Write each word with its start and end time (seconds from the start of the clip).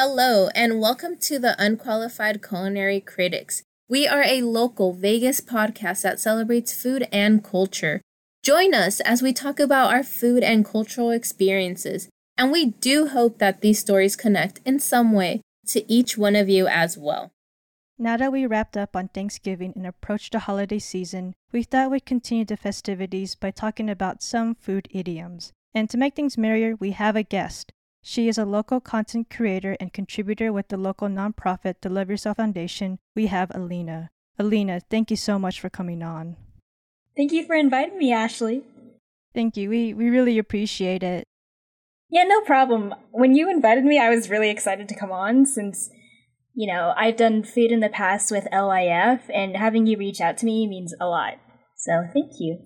Hello, 0.00 0.48
and 0.54 0.80
welcome 0.80 1.16
to 1.22 1.40
the 1.40 1.60
Unqualified 1.60 2.40
Culinary 2.40 3.00
Critics. 3.00 3.64
We 3.88 4.06
are 4.06 4.22
a 4.22 4.42
local 4.42 4.92
Vegas 4.92 5.40
podcast 5.40 6.02
that 6.02 6.20
celebrates 6.20 6.72
food 6.72 7.08
and 7.10 7.42
culture. 7.42 8.00
Join 8.44 8.74
us 8.74 9.00
as 9.00 9.22
we 9.22 9.32
talk 9.32 9.58
about 9.58 9.92
our 9.92 10.04
food 10.04 10.44
and 10.44 10.64
cultural 10.64 11.10
experiences, 11.10 12.08
and 12.36 12.52
we 12.52 12.66
do 12.66 13.08
hope 13.08 13.38
that 13.38 13.60
these 13.60 13.80
stories 13.80 14.14
connect 14.14 14.60
in 14.64 14.78
some 14.78 15.10
way 15.10 15.40
to 15.66 15.92
each 15.92 16.16
one 16.16 16.36
of 16.36 16.48
you 16.48 16.68
as 16.68 16.96
well. 16.96 17.32
Now 17.98 18.16
that 18.18 18.30
we 18.30 18.46
wrapped 18.46 18.76
up 18.76 18.94
on 18.94 19.08
Thanksgiving 19.08 19.72
and 19.74 19.84
approached 19.84 20.30
the 20.30 20.38
holiday 20.38 20.78
season, 20.78 21.34
we 21.50 21.64
thought 21.64 21.90
we'd 21.90 22.06
continue 22.06 22.44
the 22.44 22.56
festivities 22.56 23.34
by 23.34 23.50
talking 23.50 23.90
about 23.90 24.22
some 24.22 24.54
food 24.54 24.86
idioms. 24.92 25.50
And 25.74 25.90
to 25.90 25.98
make 25.98 26.14
things 26.14 26.38
merrier, 26.38 26.76
we 26.76 26.92
have 26.92 27.16
a 27.16 27.24
guest. 27.24 27.72
She 28.02 28.28
is 28.28 28.38
a 28.38 28.44
local 28.44 28.80
content 28.80 29.28
creator 29.30 29.76
and 29.80 29.92
contributor 29.92 30.52
with 30.52 30.68
the 30.68 30.76
local 30.76 31.08
nonprofit 31.08 31.76
The 31.80 31.88
Love 31.88 32.08
Yourself 32.10 32.36
Foundation. 32.36 32.98
We 33.14 33.26
have 33.26 33.50
Alina. 33.54 34.10
Alina, 34.38 34.80
thank 34.80 35.10
you 35.10 35.16
so 35.16 35.38
much 35.38 35.60
for 35.60 35.68
coming 35.68 36.02
on. 36.02 36.36
Thank 37.16 37.32
you 37.32 37.44
for 37.44 37.56
inviting 37.56 37.98
me, 37.98 38.12
Ashley. 38.12 38.62
Thank 39.34 39.56
you. 39.56 39.68
We 39.68 39.92
we 39.92 40.08
really 40.08 40.38
appreciate 40.38 41.02
it. 41.02 41.24
Yeah, 42.10 42.24
no 42.24 42.40
problem. 42.42 42.94
When 43.10 43.34
you 43.34 43.50
invited 43.50 43.84
me, 43.84 43.98
I 43.98 44.08
was 44.08 44.30
really 44.30 44.50
excited 44.50 44.88
to 44.88 44.94
come 44.94 45.12
on 45.12 45.44
since 45.44 45.90
you 46.58 46.66
know, 46.66 46.92
I've 46.96 47.16
done 47.16 47.44
food 47.44 47.70
in 47.70 47.78
the 47.78 47.88
past 47.88 48.32
with 48.32 48.48
LIF 48.52 49.30
and 49.32 49.56
having 49.56 49.86
you 49.86 49.96
reach 49.96 50.20
out 50.20 50.36
to 50.38 50.44
me 50.44 50.66
means 50.66 50.92
a 51.00 51.06
lot. 51.06 51.34
So, 51.76 52.08
thank 52.12 52.32
you. 52.40 52.58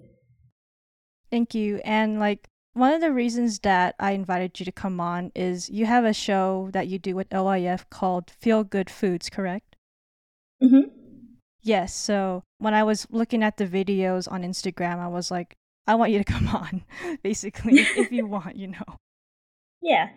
Thank 1.30 1.55
you. 1.55 1.83
And 1.84 2.19
like 2.19 2.48
one 2.74 2.92
of 2.92 3.00
the 3.00 3.12
reasons 3.12 3.60
that 3.60 3.94
I 3.98 4.12
invited 4.12 4.58
you 4.58 4.64
to 4.64 4.72
come 4.72 5.00
on 5.00 5.30
is 5.34 5.68
you 5.68 5.86
have 5.86 6.04
a 6.04 6.12
show 6.12 6.70
that 6.72 6.88
you 6.88 6.98
do 6.98 7.14
with 7.14 7.32
LIF 7.32 7.88
called 7.90 8.30
Feel 8.30 8.64
Good 8.64 8.88
Foods, 8.88 9.28
correct? 9.28 9.76
Mhm. 10.62 10.91
Yes. 11.62 11.94
So 11.94 12.42
when 12.58 12.74
I 12.74 12.82
was 12.82 13.06
looking 13.10 13.42
at 13.42 13.56
the 13.56 13.66
videos 13.66 14.30
on 14.30 14.42
Instagram, 14.42 14.98
I 14.98 15.08
was 15.08 15.30
like, 15.30 15.55
I 15.86 15.94
want 15.94 16.12
you 16.12 16.19
to 16.19 16.24
come 16.32 16.48
on, 16.48 16.84
basically, 17.22 17.80
if 17.80 18.10
you 18.10 18.27
want, 18.27 18.56
you 18.56 18.69
know. 18.69 18.84
Yeah. 19.84 20.10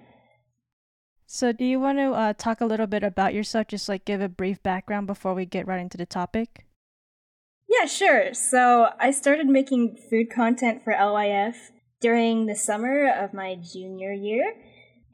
So 1.25 1.51
do 1.51 1.65
you 1.65 1.79
want 1.79 1.97
to 1.97 2.11
uh, 2.11 2.33
talk 2.33 2.61
a 2.61 2.67
little 2.67 2.85
bit 2.85 3.01
about 3.03 3.33
yourself, 3.33 3.65
just 3.65 3.89
like 3.89 4.05
give 4.05 4.21
a 4.21 4.29
brief 4.29 4.61
background 4.61 5.07
before 5.07 5.33
we 5.33 5.47
get 5.47 5.65
right 5.65 5.81
into 5.81 5.97
the 5.97 6.05
topic? 6.05 6.67
Yeah, 7.67 7.87
sure. 7.87 8.35
So 8.35 8.89
I 8.99 9.09
started 9.09 9.47
making 9.47 9.97
food 10.07 10.29
content 10.29 10.83
for 10.83 10.93
LIF 10.93 11.71
during 12.01 12.45
the 12.45 12.55
summer 12.55 13.11
of 13.11 13.33
my 13.33 13.55
junior 13.55 14.11
year. 14.11 14.53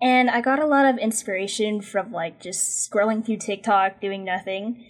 And 0.01 0.29
I 0.29 0.41
got 0.41 0.59
a 0.59 0.65
lot 0.65 0.85
of 0.85 0.97
inspiration 0.97 1.81
from 1.81 2.11
like 2.11 2.41
just 2.41 2.89
scrolling 2.89 3.25
through 3.25 3.37
TikTok, 3.37 4.01
doing 4.01 4.25
nothing. 4.25 4.83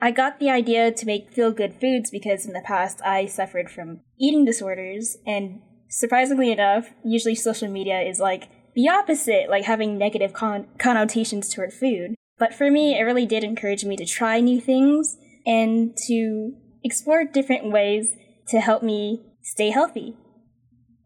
I 0.00 0.10
got 0.10 0.38
the 0.38 0.50
idea 0.50 0.90
to 0.92 1.06
make 1.06 1.32
feel 1.32 1.52
good 1.52 1.74
foods 1.80 2.10
because 2.10 2.46
in 2.46 2.52
the 2.52 2.60
past 2.60 3.00
I 3.04 3.26
suffered 3.26 3.70
from 3.70 4.00
eating 4.20 4.44
disorders, 4.44 5.16
and 5.26 5.60
surprisingly 5.88 6.52
enough, 6.52 6.90
usually 7.04 7.34
social 7.34 7.68
media 7.68 8.00
is 8.00 8.18
like 8.18 8.48
the 8.74 8.88
opposite, 8.88 9.48
like 9.48 9.64
having 9.64 9.96
negative 9.96 10.32
con- 10.32 10.66
connotations 10.78 11.48
toward 11.48 11.72
food. 11.72 12.14
But 12.38 12.52
for 12.52 12.70
me, 12.70 12.98
it 12.98 13.04
really 13.04 13.24
did 13.24 13.42
encourage 13.42 13.84
me 13.84 13.96
to 13.96 14.04
try 14.04 14.40
new 14.40 14.60
things 14.60 15.16
and 15.46 15.96
to 16.08 16.52
explore 16.84 17.24
different 17.24 17.70
ways 17.70 18.14
to 18.48 18.60
help 18.60 18.82
me 18.82 19.24
stay 19.42 19.70
healthy. 19.70 20.16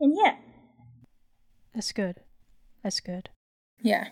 And 0.01 0.17
yeah. 0.17 0.37
That's 1.75 1.93
good. 1.93 2.17
That's 2.83 3.01
good. 3.01 3.29
Yeah. 3.83 4.09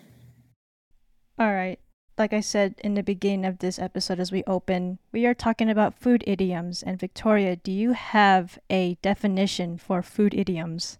All 1.37 1.53
right. 1.53 1.79
Like 2.17 2.33
I 2.33 2.41
said 2.41 2.75
in 2.83 2.95
the 2.95 3.03
beginning 3.03 3.45
of 3.45 3.59
this 3.59 3.79
episode, 3.79 4.19
as 4.19 4.31
we 4.31 4.43
open, 4.45 4.99
we 5.11 5.25
are 5.25 5.33
talking 5.33 5.69
about 5.69 5.99
food 5.99 6.23
idioms. 6.27 6.83
And 6.83 6.99
Victoria, 6.99 7.55
do 7.55 7.71
you 7.71 7.93
have 7.93 8.59
a 8.69 8.97
definition 9.01 9.77
for 9.77 10.01
food 10.01 10.33
idioms? 10.33 10.99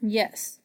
Yes. 0.00 0.60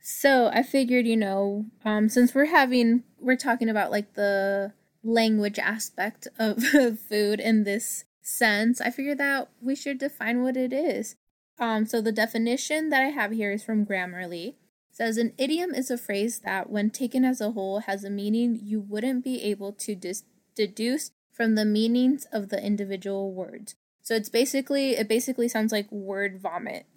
So 0.00 0.50
I 0.52 0.62
figured, 0.62 1.06
you 1.06 1.16
know, 1.16 1.66
um, 1.84 2.08
since 2.08 2.34
we're 2.34 2.46
having, 2.46 3.04
we're 3.18 3.36
talking 3.36 3.68
about 3.68 3.90
like 3.90 4.14
the 4.14 4.72
language 5.02 5.58
aspect 5.58 6.28
of 6.38 6.62
food 7.08 7.40
in 7.40 7.64
this 7.64 8.04
sense, 8.22 8.80
I 8.80 8.90
figured 8.90 9.18
that 9.18 9.48
we 9.62 9.74
should 9.74 9.98
define 9.98 10.42
what 10.42 10.56
it 10.56 10.72
is. 10.72 11.16
Um, 11.58 11.86
so 11.86 12.00
the 12.00 12.12
definition 12.12 12.90
that 12.90 13.02
I 13.02 13.06
have 13.06 13.32
here 13.32 13.52
is 13.52 13.62
from 13.62 13.86
Grammarly. 13.86 14.48
It 14.48 14.56
says 14.92 15.16
an 15.16 15.32
idiom 15.38 15.74
is 15.74 15.90
a 15.90 15.98
phrase 15.98 16.40
that, 16.40 16.70
when 16.70 16.90
taken 16.90 17.24
as 17.24 17.40
a 17.40 17.52
whole, 17.52 17.80
has 17.80 18.04
a 18.04 18.10
meaning 18.10 18.58
you 18.62 18.80
wouldn't 18.80 19.24
be 19.24 19.42
able 19.42 19.72
to 19.72 19.94
dis- 19.94 20.24
deduce 20.54 21.10
from 21.32 21.54
the 21.54 21.64
meanings 21.64 22.26
of 22.32 22.48
the 22.48 22.62
individual 22.62 23.32
words. 23.32 23.74
So 24.02 24.14
it's 24.14 24.28
basically 24.28 24.92
it 24.92 25.08
basically 25.08 25.48
sounds 25.48 25.72
like 25.72 25.90
word 25.90 26.40
vomit. 26.40 26.86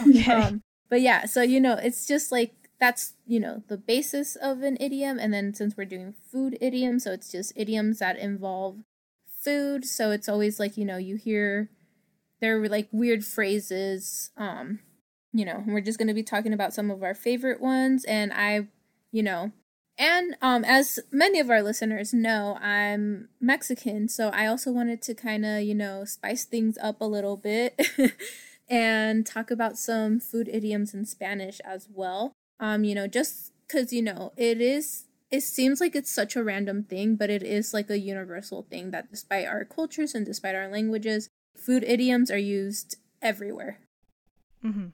Okay. 0.00 0.32
um, 0.32 0.62
but 0.88 1.00
yeah, 1.00 1.26
so 1.26 1.42
you 1.42 1.60
know, 1.60 1.74
it's 1.74 2.06
just 2.06 2.30
like 2.30 2.54
that's 2.80 3.14
you 3.26 3.40
know 3.40 3.62
the 3.68 3.76
basis 3.76 4.36
of 4.36 4.62
an 4.62 4.76
idiom, 4.80 5.18
and 5.18 5.34
then 5.34 5.52
since 5.52 5.76
we're 5.76 5.84
doing 5.84 6.14
food 6.30 6.56
idioms, 6.60 7.04
so 7.04 7.12
it's 7.12 7.30
just 7.30 7.52
idioms 7.56 7.98
that 7.98 8.18
involve 8.18 8.78
food. 9.42 9.84
So 9.84 10.10
it's 10.12 10.28
always 10.28 10.60
like 10.60 10.76
you 10.76 10.84
know 10.84 10.96
you 10.96 11.16
hear 11.16 11.70
they're 12.40 12.68
like 12.68 12.88
weird 12.92 13.24
phrases. 13.24 14.30
Um, 14.36 14.80
you 15.32 15.44
know, 15.44 15.62
we're 15.66 15.80
just 15.80 15.98
gonna 15.98 16.14
be 16.14 16.22
talking 16.22 16.52
about 16.52 16.74
some 16.74 16.90
of 16.90 17.02
our 17.02 17.14
favorite 17.14 17.60
ones, 17.60 18.04
and 18.04 18.32
I, 18.32 18.68
you 19.12 19.22
know, 19.22 19.52
and 19.98 20.36
um, 20.40 20.64
as 20.64 20.98
many 21.10 21.40
of 21.40 21.50
our 21.50 21.62
listeners 21.62 22.14
know, 22.14 22.56
I'm 22.60 23.28
Mexican, 23.40 24.08
so 24.08 24.28
I 24.28 24.46
also 24.46 24.72
wanted 24.72 25.02
to 25.02 25.14
kind 25.14 25.44
of 25.44 25.62
you 25.62 25.74
know 25.74 26.04
spice 26.04 26.44
things 26.44 26.78
up 26.80 27.00
a 27.00 27.04
little 27.04 27.36
bit. 27.36 27.80
and 28.68 29.24
talk 29.24 29.50
about 29.50 29.78
some 29.78 30.20
food 30.20 30.48
idioms 30.52 30.92
in 30.92 31.04
Spanish 31.06 31.60
as 31.60 31.88
well. 31.92 32.32
Um, 32.60 32.84
you 32.84 32.94
know, 32.94 33.06
just 33.06 33.52
because, 33.66 33.92
you 33.92 34.02
know, 34.02 34.32
it 34.36 34.60
is, 34.60 35.04
it 35.30 35.42
seems 35.42 35.80
like 35.80 35.94
it's 35.96 36.10
such 36.10 36.36
a 36.36 36.44
random 36.44 36.84
thing, 36.84 37.16
but 37.16 37.30
it 37.30 37.42
is 37.42 37.72
like 37.72 37.90
a 37.90 37.98
universal 37.98 38.66
thing 38.70 38.90
that 38.90 39.10
despite 39.10 39.46
our 39.46 39.64
cultures 39.64 40.14
and 40.14 40.26
despite 40.26 40.54
our 40.54 40.68
languages, 40.68 41.28
food 41.58 41.84
idioms 41.84 42.30
are 42.30 42.38
used 42.38 42.96
everywhere. 43.20 43.80
Mm-hmm. 44.64 44.88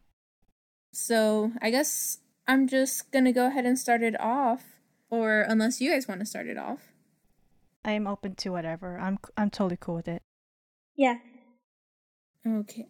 So 0.92 1.52
I 1.60 1.70
guess 1.70 2.18
I'm 2.46 2.66
just 2.68 3.10
gonna 3.12 3.32
go 3.32 3.46
ahead 3.46 3.66
and 3.66 3.78
start 3.78 4.02
it 4.02 4.18
off, 4.20 4.80
or 5.10 5.42
unless 5.42 5.80
you 5.80 5.90
guys 5.90 6.08
want 6.08 6.20
to 6.20 6.26
start 6.26 6.46
it 6.46 6.58
off. 6.58 6.92
I 7.84 7.92
am 7.92 8.06
open 8.06 8.34
to 8.36 8.50
whatever. 8.50 8.98
I'm 8.98 9.18
I'm 9.36 9.50
totally 9.50 9.78
cool 9.78 9.96
with 9.96 10.08
it. 10.08 10.22
Yeah. 10.96 11.16
Okay. 12.46 12.88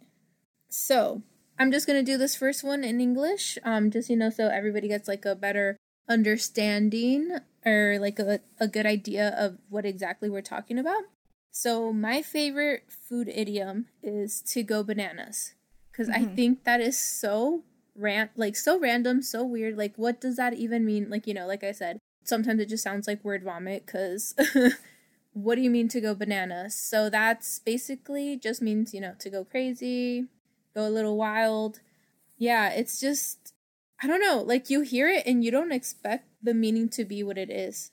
So 0.68 1.22
I'm 1.58 1.70
just 1.70 1.86
gonna 1.86 2.02
do 2.02 2.18
this 2.18 2.36
first 2.36 2.64
one 2.64 2.84
in 2.84 3.00
English, 3.00 3.58
um, 3.64 3.90
just 3.90 4.10
you 4.10 4.16
know, 4.16 4.30
so 4.30 4.48
everybody 4.48 4.88
gets 4.88 5.08
like 5.08 5.24
a 5.24 5.34
better 5.34 5.76
understanding 6.08 7.38
or 7.64 7.98
like 7.98 8.18
a, 8.18 8.40
a 8.60 8.68
good 8.68 8.86
idea 8.86 9.34
of 9.38 9.58
what 9.68 9.86
exactly 9.86 10.28
we're 10.28 10.42
talking 10.42 10.78
about. 10.78 11.04
So 11.56 11.92
my 11.92 12.20
favorite 12.20 12.82
food 12.90 13.28
idiom 13.28 13.86
is 14.02 14.40
to 14.42 14.64
go 14.64 14.82
bananas 14.82 15.54
because 15.92 16.08
I 16.08 16.24
Mhm. 16.24 16.34
think 16.34 16.64
that 16.64 16.80
is 16.80 16.98
so 16.98 17.62
ran 17.94 18.30
like 18.34 18.56
so 18.56 18.76
random, 18.76 19.22
so 19.22 19.44
weird. 19.44 19.78
Like, 19.78 19.94
what 19.96 20.20
does 20.20 20.34
that 20.34 20.54
even 20.54 20.84
mean? 20.84 21.08
Like, 21.08 21.28
you 21.28 21.32
know, 21.34 21.46
like 21.46 21.62
I 21.62 21.70
said, 21.70 22.00
sometimes 22.24 22.60
it 22.60 22.68
just 22.68 22.82
sounds 22.82 23.06
like 23.06 23.24
word 23.24 23.44
vomit 23.44 23.86
because 23.86 24.34
what 25.32 25.54
do 25.54 25.60
you 25.60 25.70
mean 25.70 25.86
to 25.90 26.00
go 26.00 26.12
bananas? 26.12 26.74
So 26.74 27.08
that's 27.08 27.60
basically 27.60 28.36
just 28.36 28.60
means 28.60 28.92
you 28.92 29.00
know 29.00 29.14
to 29.20 29.30
go 29.30 29.44
crazy, 29.44 30.26
go 30.74 30.88
a 30.88 30.90
little 30.90 31.16
wild. 31.16 31.78
Yeah, 32.36 32.70
it's 32.70 32.98
just 32.98 33.54
I 34.02 34.08
don't 34.08 34.20
know, 34.20 34.42
like 34.42 34.70
you 34.70 34.80
hear 34.80 35.08
it 35.08 35.24
and 35.24 35.44
you 35.44 35.52
don't 35.52 35.70
expect 35.70 36.26
the 36.42 36.52
meaning 36.52 36.88
to 36.90 37.04
be 37.04 37.22
what 37.22 37.38
it 37.38 37.48
is. 37.48 37.92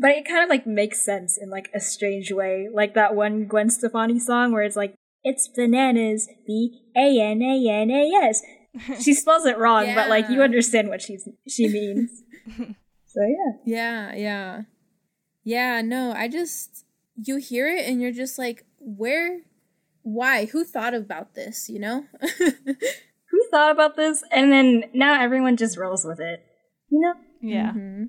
But 0.00 0.12
it 0.12 0.26
kind 0.26 0.42
of 0.42 0.48
like 0.48 0.66
makes 0.66 1.04
sense 1.04 1.36
in 1.36 1.50
like 1.50 1.68
a 1.74 1.78
strange 1.80 2.32
way. 2.32 2.68
Like 2.72 2.94
that 2.94 3.14
one 3.14 3.44
Gwen 3.44 3.68
Stefani 3.68 4.18
song 4.18 4.52
where 4.52 4.62
it's 4.62 4.76
like, 4.76 4.94
it's 5.22 5.46
bananas, 5.46 6.26
B 6.46 6.80
A 6.96 7.20
N 7.20 7.42
A 7.42 7.68
N 7.70 7.90
A 7.90 8.10
S. 8.24 8.42
She 9.02 9.14
spells 9.14 9.44
it 9.46 9.58
wrong, 9.58 9.84
but 9.94 10.08
like 10.08 10.30
you 10.30 10.42
understand 10.42 10.88
what 10.88 11.02
she's 11.02 11.28
she 11.46 11.68
means. 11.68 12.22
so 13.06 13.20
yeah. 13.20 13.52
Yeah, 13.66 14.14
yeah. 14.14 14.62
Yeah, 15.42 15.82
no, 15.82 16.12
I 16.12 16.28
just 16.28 16.84
you 17.16 17.36
hear 17.36 17.66
it 17.68 17.86
and 17.86 18.00
you're 18.00 18.12
just 18.12 18.38
like, 18.38 18.64
where 18.78 19.40
why? 20.02 20.46
Who 20.46 20.64
thought 20.64 20.94
about 20.94 21.34
this, 21.34 21.68
you 21.68 21.78
know? 21.78 22.04
Who 22.38 23.48
thought 23.50 23.72
about 23.72 23.96
this? 23.96 24.22
And 24.30 24.50
then 24.50 24.84
now 24.94 25.20
everyone 25.20 25.56
just 25.56 25.76
rolls 25.76 26.04
with 26.04 26.20
it. 26.20 26.42
You 26.90 27.00
know? 27.00 27.14
yeah. 27.42 27.72
Mhm. 27.72 28.08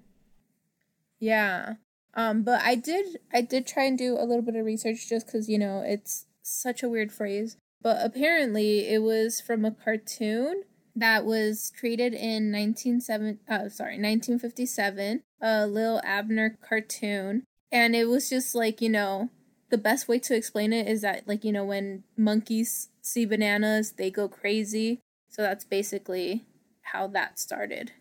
Yeah. 1.20 1.74
Um, 2.14 2.44
but 2.44 2.62
I 2.62 2.76
did 2.76 3.20
I 3.34 3.42
did 3.42 3.66
try 3.66 3.84
and 3.84 3.98
do 3.98 4.16
a 4.16 4.26
little 4.26 4.42
bit 4.42 4.56
of 4.56 4.66
research 4.66 5.08
just 5.08 5.28
because, 5.28 5.50
you 5.50 5.58
know, 5.58 5.84
it's 5.86 6.26
such 6.42 6.84
a 6.84 6.90
weird 6.90 7.12
phrase. 7.12 7.58
But 7.82 7.98
apparently 8.04 8.88
it 8.90 9.02
was 9.02 9.42
from 9.42 9.66
a 9.66 9.72
cartoon 9.72 10.64
that 10.96 11.26
was 11.26 11.72
created 11.80 12.14
in 12.14 12.52
197 12.52 13.40
uh, 13.48 13.70
sorry 13.70 13.94
1957 13.94 15.22
a 15.42 15.46
Li'l 15.68 16.02
Abner 16.04 16.58
cartoon. 16.62 17.44
And 17.72 17.96
it 17.96 18.06
was 18.06 18.30
just 18.30 18.54
like, 18.54 18.82
you 18.82 18.90
know, 18.90 19.30
the 19.70 19.78
best 19.78 20.08
way 20.08 20.20
to 20.20 20.36
explain 20.36 20.74
it 20.74 20.88
is 20.88 21.02
that, 21.02 21.28
like, 21.28 21.44
you 21.46 21.52
know, 21.52 21.64
when 21.64 22.04
monkeys 22.18 22.90
see 23.02 23.26
bananas, 23.26 23.94
they 23.94 24.12
go 24.12 24.28
crazy. 24.28 25.00
So 25.30 25.42
that's 25.42 25.64
basically 25.64 26.46
how 26.82 27.08
that 27.08 27.40
started. 27.40 27.94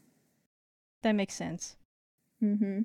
That 1.03 1.13
makes 1.13 1.35
sense. 1.35 1.77
Mm-hmm. 2.43 2.81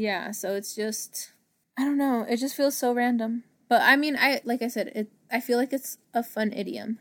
Yeah, 0.00 0.30
so 0.30 0.54
it's 0.54 0.74
just 0.74 1.32
I 1.78 1.84
don't 1.84 1.98
know, 1.98 2.24
it 2.26 2.38
just 2.38 2.56
feels 2.56 2.74
so 2.74 2.94
random. 2.94 3.44
But 3.68 3.82
I 3.82 3.96
mean 3.96 4.16
I 4.16 4.40
like 4.44 4.62
I 4.62 4.68
said, 4.68 4.92
it 4.94 5.12
I 5.30 5.40
feel 5.40 5.58
like 5.58 5.74
it's 5.74 5.98
a 6.14 6.22
fun 6.22 6.54
idiom. 6.54 6.98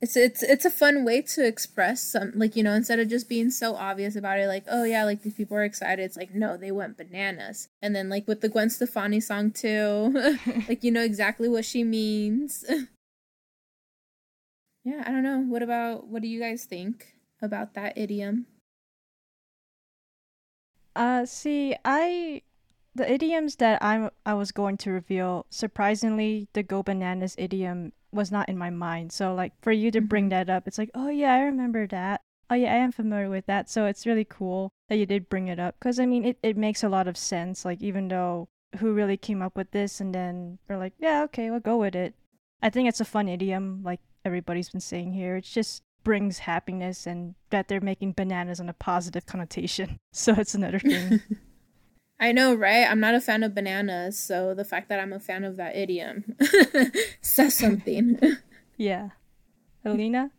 It's 0.00 0.16
it's 0.16 0.42
it's 0.42 0.64
a 0.64 0.70
fun 0.70 1.04
way 1.04 1.20
to 1.20 1.46
express 1.46 2.02
some 2.02 2.32
like, 2.34 2.56
you 2.56 2.62
know, 2.62 2.72
instead 2.72 3.00
of 3.00 3.08
just 3.08 3.28
being 3.28 3.50
so 3.50 3.74
obvious 3.74 4.16
about 4.16 4.38
it, 4.38 4.48
like, 4.48 4.64
oh 4.66 4.84
yeah, 4.84 5.04
like 5.04 5.20
these 5.20 5.34
people 5.34 5.58
are 5.58 5.62
excited, 5.62 6.02
it's 6.02 6.16
like, 6.16 6.34
no, 6.34 6.56
they 6.56 6.72
went 6.72 6.96
bananas. 6.96 7.68
And 7.82 7.94
then 7.94 8.08
like 8.08 8.26
with 8.26 8.40
the 8.40 8.48
Gwen 8.48 8.70
Stefani 8.70 9.20
song 9.20 9.50
too, 9.50 10.38
like 10.68 10.82
you 10.82 10.90
know 10.90 11.04
exactly 11.04 11.50
what 11.50 11.66
she 11.66 11.84
means. 11.84 12.64
yeah, 14.84 15.02
I 15.04 15.10
don't 15.10 15.22
know. 15.22 15.40
What 15.40 15.62
about 15.62 16.06
what 16.06 16.22
do 16.22 16.28
you 16.28 16.40
guys 16.40 16.64
think 16.64 17.14
about 17.42 17.74
that 17.74 17.98
idiom? 17.98 18.46
Uh, 20.94 21.24
see, 21.26 21.74
I 21.84 22.42
the 22.94 23.10
idioms 23.10 23.56
that 23.56 23.82
I'm 23.82 24.10
I 24.26 24.34
was 24.34 24.52
going 24.52 24.76
to 24.78 24.90
reveal, 24.92 25.46
surprisingly, 25.50 26.48
the 26.52 26.62
go 26.62 26.82
bananas 26.82 27.34
idiom 27.38 27.92
was 28.12 28.30
not 28.30 28.48
in 28.48 28.58
my 28.58 28.68
mind. 28.70 29.12
So 29.12 29.34
like 29.34 29.52
for 29.62 29.72
you 29.72 29.90
to 29.90 30.00
bring 30.00 30.26
Mhm. 30.26 30.30
that 30.30 30.50
up, 30.50 30.68
it's 30.68 30.78
like, 30.78 30.90
oh 30.94 31.08
yeah, 31.08 31.32
I 31.34 31.40
remember 31.40 31.86
that. 31.86 32.20
Oh 32.50 32.54
yeah, 32.54 32.72
I 32.74 32.76
am 32.76 32.92
familiar 32.92 33.30
with 33.30 33.46
that. 33.46 33.70
So 33.70 33.86
it's 33.86 34.04
really 34.06 34.26
cool 34.26 34.70
that 34.88 34.96
you 34.96 35.06
did 35.06 35.30
bring 35.30 35.48
it 35.48 35.58
up 35.58 35.76
because 35.78 35.98
I 35.98 36.04
mean 36.06 36.24
it, 36.24 36.38
it 36.42 36.56
makes 36.56 36.82
a 36.84 36.88
lot 36.90 37.08
of 37.08 37.16
sense. 37.16 37.64
Like 37.64 37.80
even 37.80 38.08
though 38.08 38.48
who 38.78 38.92
really 38.92 39.16
came 39.16 39.40
up 39.40 39.56
with 39.56 39.70
this 39.70 40.00
and 40.00 40.14
then 40.14 40.58
they're 40.66 40.78
like, 40.78 40.92
yeah, 40.98 41.22
okay, 41.24 41.50
we'll 41.50 41.60
go 41.60 41.78
with 41.78 41.94
it. 41.94 42.14
I 42.62 42.68
think 42.70 42.88
it's 42.88 43.00
a 43.00 43.04
fun 43.06 43.28
idiom, 43.28 43.82
like 43.82 44.00
everybody's 44.24 44.68
been 44.70 44.80
saying 44.80 45.12
here. 45.12 45.36
It's 45.36 45.50
just 45.50 45.82
brings 46.04 46.40
happiness 46.40 47.06
and 47.06 47.34
that 47.50 47.68
they're 47.68 47.80
making 47.80 48.12
bananas 48.12 48.60
on 48.60 48.68
a 48.68 48.72
positive 48.74 49.26
connotation. 49.26 49.98
So 50.12 50.34
it's 50.34 50.54
another 50.54 50.78
thing. 50.78 51.20
I 52.20 52.32
know, 52.32 52.54
right? 52.54 52.86
I'm 52.88 53.00
not 53.00 53.14
a 53.14 53.20
fan 53.20 53.42
of 53.42 53.54
bananas, 53.54 54.18
so 54.18 54.54
the 54.54 54.64
fact 54.64 54.88
that 54.90 55.00
I'm 55.00 55.12
a 55.12 55.18
fan 55.18 55.42
of 55.42 55.56
that 55.56 55.74
idiom 55.74 56.36
says 57.20 57.54
something. 57.54 58.20
yeah. 58.76 59.08
Alina? 59.84 60.30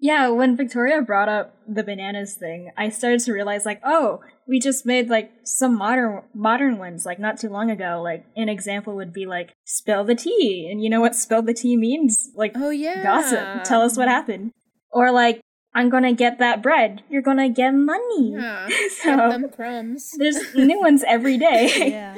Yeah, 0.00 0.28
when 0.28 0.56
Victoria 0.56 1.02
brought 1.02 1.28
up 1.28 1.56
the 1.66 1.82
bananas 1.82 2.34
thing, 2.34 2.70
I 2.76 2.88
started 2.88 3.18
to 3.20 3.32
realize 3.32 3.66
like, 3.66 3.80
oh, 3.84 4.20
we 4.46 4.60
just 4.60 4.86
made 4.86 5.08
like 5.10 5.32
some 5.42 5.76
modern 5.76 6.22
modern 6.32 6.78
ones 6.78 7.04
like 7.04 7.18
not 7.18 7.38
too 7.38 7.48
long 7.48 7.70
ago. 7.70 8.00
Like 8.02 8.24
an 8.36 8.48
example 8.48 8.94
would 8.94 9.12
be 9.12 9.26
like 9.26 9.54
spill 9.64 10.04
the 10.04 10.14
tea, 10.14 10.68
and 10.70 10.82
you 10.82 10.88
know 10.88 11.00
what 11.00 11.16
spill 11.16 11.42
the 11.42 11.52
tea 11.54 11.76
means? 11.76 12.30
Like 12.36 12.52
oh 12.54 12.70
yeah, 12.70 13.02
gossip. 13.02 13.64
Tell 13.64 13.82
us 13.82 13.96
what 13.96 14.08
happened. 14.08 14.52
Or 14.92 15.10
like 15.10 15.40
I'm 15.74 15.90
gonna 15.90 16.14
get 16.14 16.38
that 16.38 16.62
bread. 16.62 17.02
You're 17.10 17.22
gonna 17.22 17.48
get 17.48 17.72
money. 17.72 18.32
Yeah, 18.34 18.68
So- 19.02 19.16
get 19.16 19.30
them 19.30 19.48
crumbs. 19.50 20.12
There's 20.16 20.54
new 20.54 20.78
ones 20.80 21.02
every 21.06 21.38
day. 21.38 21.90
Yeah. 21.90 22.16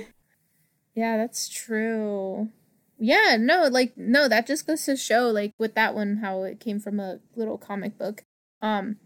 Yeah, 0.94 1.16
that's 1.16 1.48
true. 1.48 2.50
Yeah, 3.00 3.38
no, 3.40 3.66
like 3.68 3.96
no, 3.96 4.28
that 4.28 4.46
just 4.46 4.66
goes 4.66 4.84
to 4.84 4.94
show 4.94 5.30
like 5.30 5.54
with 5.58 5.74
that 5.74 5.94
one 5.94 6.18
how 6.18 6.42
it 6.42 6.60
came 6.60 6.78
from 6.78 7.00
a 7.00 7.18
little 7.34 7.56
comic 7.56 7.96
book. 7.96 8.22
Um 8.60 8.96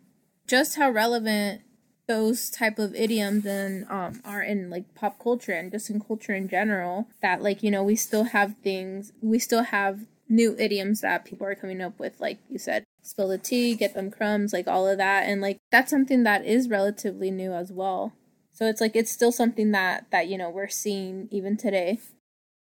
just 0.49 0.77
how 0.77 0.91
relevant 0.91 1.63
those 2.07 2.51
type 2.51 2.79
of 2.79 2.95
idioms 2.95 3.47
and 3.47 3.87
um 3.89 4.21
are 4.25 4.43
in 4.43 4.69
like 4.69 4.95
pop 4.97 5.19
culture 5.19 5.53
and 5.53 5.71
just 5.71 5.89
in 5.89 6.01
culture 6.01 6.35
in 6.35 6.49
general 6.49 7.09
that 7.23 7.41
like 7.41 7.63
you 7.63 7.71
know 7.71 7.83
we 7.83 7.97
still 7.97 8.25
have 8.25 8.57
things 8.63 9.13
we 9.23 9.39
still 9.39 9.63
have 9.63 10.01
new 10.29 10.55
idioms 10.59 11.01
that 11.01 11.25
people 11.25 11.47
are 11.47 11.55
coming 11.55 11.81
up 11.81 11.99
with 11.99 12.21
like 12.21 12.39
you 12.51 12.59
said 12.59 12.85
spill 13.01 13.29
the 13.29 13.39
tea 13.39 13.75
get 13.75 13.95
them 13.95 14.11
crumbs 14.11 14.53
like 14.53 14.67
all 14.67 14.87
of 14.87 14.99
that 14.99 15.23
and 15.23 15.41
like 15.41 15.57
that's 15.71 15.91
something 15.91 16.25
that 16.25 16.45
is 16.45 16.69
relatively 16.69 17.31
new 17.31 17.53
as 17.53 17.71
well. 17.73 18.13
So 18.53 18.67
it's 18.67 18.81
like 18.81 18.97
it's 18.97 19.11
still 19.11 19.33
something 19.33 19.71
that 19.71 20.11
that 20.11 20.29
you 20.29 20.37
know 20.37 20.51
we're 20.51 20.69
seeing 20.69 21.29
even 21.31 21.57
today. 21.57 22.01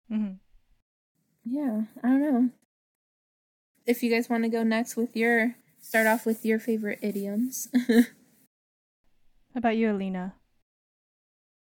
Hmm 0.09 0.35
yeah, 1.45 1.83
I 2.03 2.09
don't 2.09 2.21
know. 2.23 2.51
If 3.87 4.03
you 4.03 4.11
guys 4.11 4.29
want 4.31 4.45
to 4.45 4.49
go 4.49 4.63
next 4.63 4.97
with 4.97 5.15
your 5.17 5.57
start 5.81 6.07
off 6.07 6.25
with 6.25 6.45
your 6.45 6.59
favorite 6.59 6.99
idioms. 7.03 7.69
How 7.89 9.59
about 9.59 9.77
you, 9.77 9.91
Alina? 9.93 10.35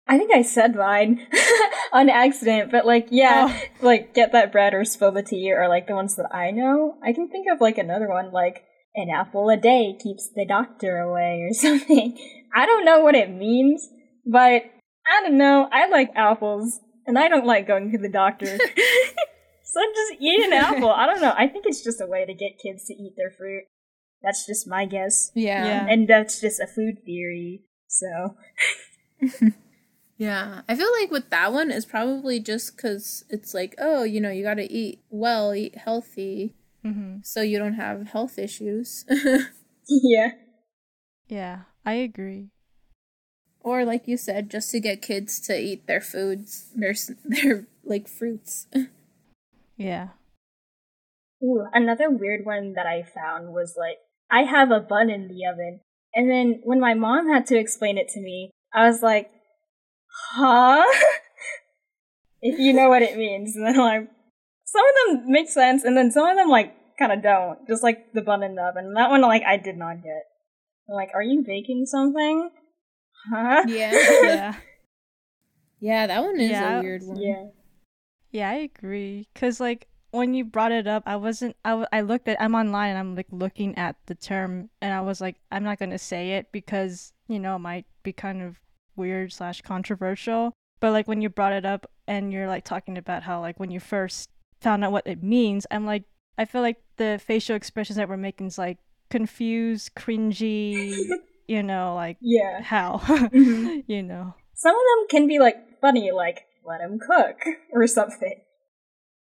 I 0.06 0.19
think 0.19 0.32
I 0.34 0.42
said 0.42 0.75
mine 0.75 1.26
on 1.92 2.08
accident, 2.10 2.70
but 2.70 2.84
like, 2.86 3.08
yeah, 3.10 3.46
Oh. 3.48 3.62
like 3.86 4.14
get 4.14 4.32
that 4.32 4.52
bread 4.52 4.75
or 4.75 4.84
spill 4.84 5.12
the 5.12 5.22
tea 5.22 5.52
or 5.52 5.69
like 5.69 5.87
the 5.87 5.94
ones 5.94 6.16
that 6.16 6.34
I 6.34 6.50
know. 6.50 6.96
I 7.02 7.12
can 7.12 7.28
think 7.28 7.46
of 7.52 7.60
like 7.60 7.78
another 7.78 8.08
one, 8.08 8.32
like 8.32 8.64
an 8.94 9.08
apple 9.10 9.48
a 9.50 9.56
day 9.56 9.96
keeps 10.02 10.28
the 10.34 10.44
doctor 10.46 10.98
away 10.98 11.46
or 11.48 11.52
something. 11.54 12.19
I 12.54 12.66
don't 12.66 12.84
know 12.84 13.00
what 13.00 13.14
it 13.14 13.30
means, 13.30 13.88
but 14.26 14.62
I 15.06 15.20
don't 15.22 15.38
know. 15.38 15.69
I 15.70 15.88
like 15.88 16.10
apples 16.14 16.80
and 17.06 17.19
I 17.19 17.28
don't 17.28 17.46
like 17.46 17.66
going 17.66 17.92
to 17.92 17.98
the 17.98 18.08
doctor. 18.10 18.58
So 19.75 19.81
just 19.94 20.21
eat 20.21 20.44
an 20.44 20.53
apple. 20.53 20.91
I 20.91 21.06
don't 21.06 21.21
know. 21.21 21.35
I 21.37 21.49
think 21.49 21.65
it's 21.67 21.82
just 21.82 22.00
a 22.00 22.06
way 22.06 22.25
to 22.25 22.35
get 22.35 22.59
kids 22.62 22.87
to 22.87 22.94
eat 22.94 23.15
their 23.17 23.31
fruit. 23.31 23.65
That's 24.23 24.47
just 24.47 24.67
my 24.69 24.87
guess. 24.87 25.32
yeah. 25.35 25.65
Yeah. 25.65 25.87
And 25.88 26.09
that's 26.09 26.41
just 26.41 26.61
a 26.61 26.67
food 26.67 27.05
theory. 27.05 27.62
So, 27.88 28.37
Yeah. 30.17 30.62
I 30.69 30.76
feel 30.76 30.91
like 31.00 31.11
with 31.11 31.31
that 31.31 31.53
one 31.53 31.71
it's 31.71 31.85
probably 31.85 32.38
just 32.41 32.79
cuz 32.79 33.25
it's 33.29 33.53
like, 33.53 33.75
oh, 33.79 34.05
you 34.05 34.21
know, 34.21 34.31
you 34.31 34.43
got 34.44 34.55
to 34.55 34.71
eat 34.73 35.00
well, 35.11 35.55
eat 35.55 35.76
healthy 35.76 36.55
hmm 36.82 37.17
so 37.23 37.41
you 37.41 37.59
don't 37.59 37.75
have 37.75 38.09
health 38.09 38.38
issues. 38.38 39.05
yeah. 39.88 40.32
Yeah, 41.29 41.62
I 41.85 41.94
agree. 41.94 42.50
or 43.61 43.85
like 43.85 44.06
you 44.06 44.17
said, 44.19 44.50
just 44.50 44.71
to 44.73 44.79
get 44.81 45.00
kids 45.03 45.41
to 45.41 45.59
eat 45.59 45.87
their 45.87 46.00
foods, 46.00 46.71
their 46.76 46.94
their 47.25 47.67
like 47.82 48.06
fruits. 48.09 48.67
Yeah. 49.76 50.09
Ooh, 51.43 51.67
another 51.73 52.11
weird 52.11 52.44
one 52.44 52.75
that 52.75 52.87
I 52.87 53.03
found 53.03 53.53
was 53.53 53.75
like, 53.79 53.99
I 54.31 54.43
have 54.43 54.71
a 54.71 54.81
bun 54.81 55.11
in 55.11 55.29
the 55.29 55.47
oven. 55.53 55.81
And 56.15 56.31
then 56.31 56.61
when 56.65 56.81
my 56.81 56.94
mom 56.94 57.29
had 57.29 57.47
to 57.47 57.59
explain 57.59 57.99
it 57.99 58.09
to 58.11 58.21
me, 58.21 58.50
I 58.73 58.87
was 58.87 59.03
like, 59.03 59.31
huh? 60.32 60.85
if 62.40 62.59
you 62.59 62.73
know 62.73 62.88
what 62.88 63.02
it 63.02 63.19
means. 63.19 63.57
And 63.57 63.66
then 63.66 63.76
like, 63.76 64.09
some 64.64 64.83
of 64.85 65.19
them 65.21 65.31
make 65.31 65.49
sense, 65.49 65.85
and 65.85 65.97
then 65.97 66.11
some 66.11 66.26
of 66.26 66.37
them 66.37 66.49
like 66.49 66.75
kind 66.99 67.12
of 67.12 67.23
don't. 67.23 67.66
Just 67.69 67.83
like 67.83 68.12
the 68.12 68.23
bun 68.23 68.43
in 68.43 68.54
the 68.54 68.62
oven. 68.62 68.95
That 68.95 69.11
one 69.11 69.21
like 69.23 69.43
I 69.47 69.57
did 69.57 69.76
not 69.76 70.02
get. 70.02 70.25
I'm 70.88 70.95
like, 70.95 71.11
are 71.14 71.23
you 71.23 71.43
baking 71.47 71.87
something? 71.87 72.50
Huh? 73.31 73.64
yeah. 73.69 73.93
Yeah. 74.23 74.54
Yeah, 75.81 76.07
that 76.07 76.23
one 76.23 76.40
is 76.40 76.50
Yeah. 76.50 76.78
a 76.78 76.83
weird 76.83 77.02
one. 77.04 77.21
Yeah. 77.21 77.45
Yeah, 78.35 78.50
I 78.50 78.55
agree. 78.55 79.29
Cause 79.35 79.61
like 79.61 79.87
when 80.11 80.35
you 80.35 80.45
brought 80.45 80.73
it 80.73 80.87
up, 80.88 81.05
I 81.07 81.14
wasn't. 81.17 81.55
I, 81.64 81.71
w- 81.71 81.87
I 81.93 82.00
looked 82.03 82.26
at. 82.29 82.41
I'm 82.43 82.55
online 82.57 82.91
and 82.91 82.99
I'm 82.99 83.14
like 83.14 83.29
looking 83.31 83.79
at 83.79 83.97
the 84.07 84.14
term, 84.14 84.71
and 84.83 84.93
I 84.93 85.00
was 85.00 85.21
like, 85.21 85.37
I'm 85.53 85.62
not 85.64 85.79
gonna 85.79 85.99
say 85.99 86.33
it 86.33 86.50
because 86.53 87.12
you 87.29 87.38
know 87.38 87.57
it 87.57 87.61
might 87.61 87.87
be 88.03 88.12
kind 88.12 88.43
of 88.43 88.57
weird 88.97 89.33
slash 89.33 89.62
controversial. 89.62 90.53
But 90.81 90.91
like 90.91 91.07
when 91.09 91.21
you 91.23 91.29
brought 91.31 91.53
it 91.53 91.64
up 91.64 91.88
and 92.09 92.33
you're 92.33 92.49
like 92.49 92.64
talking 92.64 92.99
about 92.99 93.23
how 93.23 93.41
like 93.41 93.59
when 93.61 93.71
you 93.71 93.79
first 93.81 94.31
found 94.61 94.85
out 94.85 94.91
what 94.93 95.07
it 95.07 95.23
means, 95.23 95.64
I'm 95.71 95.87
like, 95.87 96.03
I 96.37 96.45
feel 96.45 96.61
like 96.62 96.83
the 96.97 97.21
facial 97.25 97.55
expressions 97.57 97.97
that 97.97 98.09
we're 98.09 98.17
making 98.17 98.49
is 98.49 98.59
like 98.59 98.79
confused, 99.11 99.95
cringy. 99.95 100.93
you 101.47 101.62
know, 101.62 101.95
like 101.95 102.17
Yeah. 102.21 102.62
how, 102.62 102.99
Mhm. 103.05 103.85
you 103.87 104.03
know. 104.03 104.35
Some 104.55 104.75
of 104.75 104.81
them 104.81 105.07
can 105.09 105.26
be 105.29 105.38
like 105.38 105.57
funny, 105.81 106.11
like, 106.11 106.47
let 106.66 106.80
him 106.80 106.99
cook, 106.99 107.37
or 107.73 107.87
something. 107.87 108.40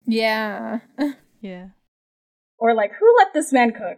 Yeah. 0.05 0.79
Yeah. 1.41 1.71
Or 2.57 2.73
like, 2.73 2.93
who 2.97 3.05
let 3.17 3.33
this 3.33 3.51
man 3.51 3.71
cook? 3.73 3.97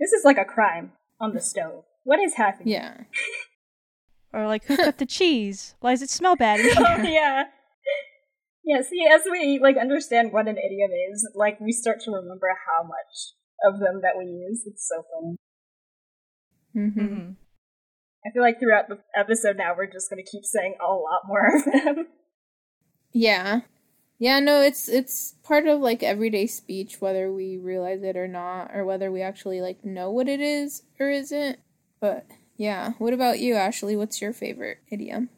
This 0.00 0.12
is 0.12 0.24
like 0.24 0.38
a 0.38 0.44
crime 0.46 0.92
on 1.20 1.34
the 1.34 1.40
stove. 1.40 1.84
What 2.04 2.18
is 2.18 2.34
happening? 2.34 2.68
Yeah. 2.68 3.02
Or 4.32 4.46
like, 4.46 4.64
who 4.64 4.76
cut 4.76 4.96
the 4.98 5.06
cheese? 5.06 5.74
Why 5.80 5.92
does 5.92 6.02
it 6.02 6.10
smell 6.10 6.36
bad 6.36 6.60
in 6.60 6.70
oh 6.78 7.02
yeah. 7.02 7.44
Yeah, 8.64 8.82
see, 8.82 9.04
as 9.10 9.22
we 9.30 9.58
like 9.62 9.76
understand 9.78 10.32
what 10.32 10.46
an 10.48 10.56
idiom 10.58 10.90
is, 11.12 11.26
like 11.34 11.58
we 11.60 11.72
start 11.72 12.00
to 12.04 12.10
remember 12.10 12.48
how 12.68 12.86
much 12.86 13.32
of 13.64 13.80
them 13.80 14.00
that 14.02 14.16
we 14.18 14.24
use. 14.26 14.64
It's 14.66 14.86
so 14.86 15.02
funny. 15.12 15.36
Mm-hmm. 16.76 17.00
Mhm. 17.00 17.36
I 18.26 18.30
feel 18.32 18.42
like 18.42 18.60
throughout 18.60 18.88
the 18.88 18.98
episode 19.16 19.56
now 19.56 19.72
we're 19.76 19.90
just 19.90 20.10
gonna 20.10 20.22
keep 20.22 20.44
saying 20.44 20.74
a 20.80 20.92
lot 20.92 21.22
more 21.26 21.46
of 21.56 21.64
them. 21.64 22.06
Yeah. 23.18 23.62
Yeah, 24.20 24.38
no, 24.38 24.60
it's 24.60 24.88
it's 24.88 25.34
part 25.42 25.66
of 25.66 25.80
like 25.80 26.04
everyday 26.04 26.46
speech 26.46 27.00
whether 27.00 27.32
we 27.32 27.56
realize 27.56 28.02
it 28.04 28.16
or 28.16 28.28
not 28.28 28.70
or 28.72 28.84
whether 28.84 29.10
we 29.10 29.22
actually 29.22 29.60
like 29.60 29.84
know 29.84 30.10
what 30.10 30.28
it 30.28 30.40
is 30.40 30.84
or 31.00 31.10
isn't. 31.10 31.58
But 32.00 32.26
Yeah. 32.56 32.92
What 32.98 33.12
about 33.12 33.40
you, 33.40 33.54
Ashley? 33.54 33.96
What's 33.96 34.22
your 34.22 34.32
favorite 34.32 34.78
idiom? 34.88 35.30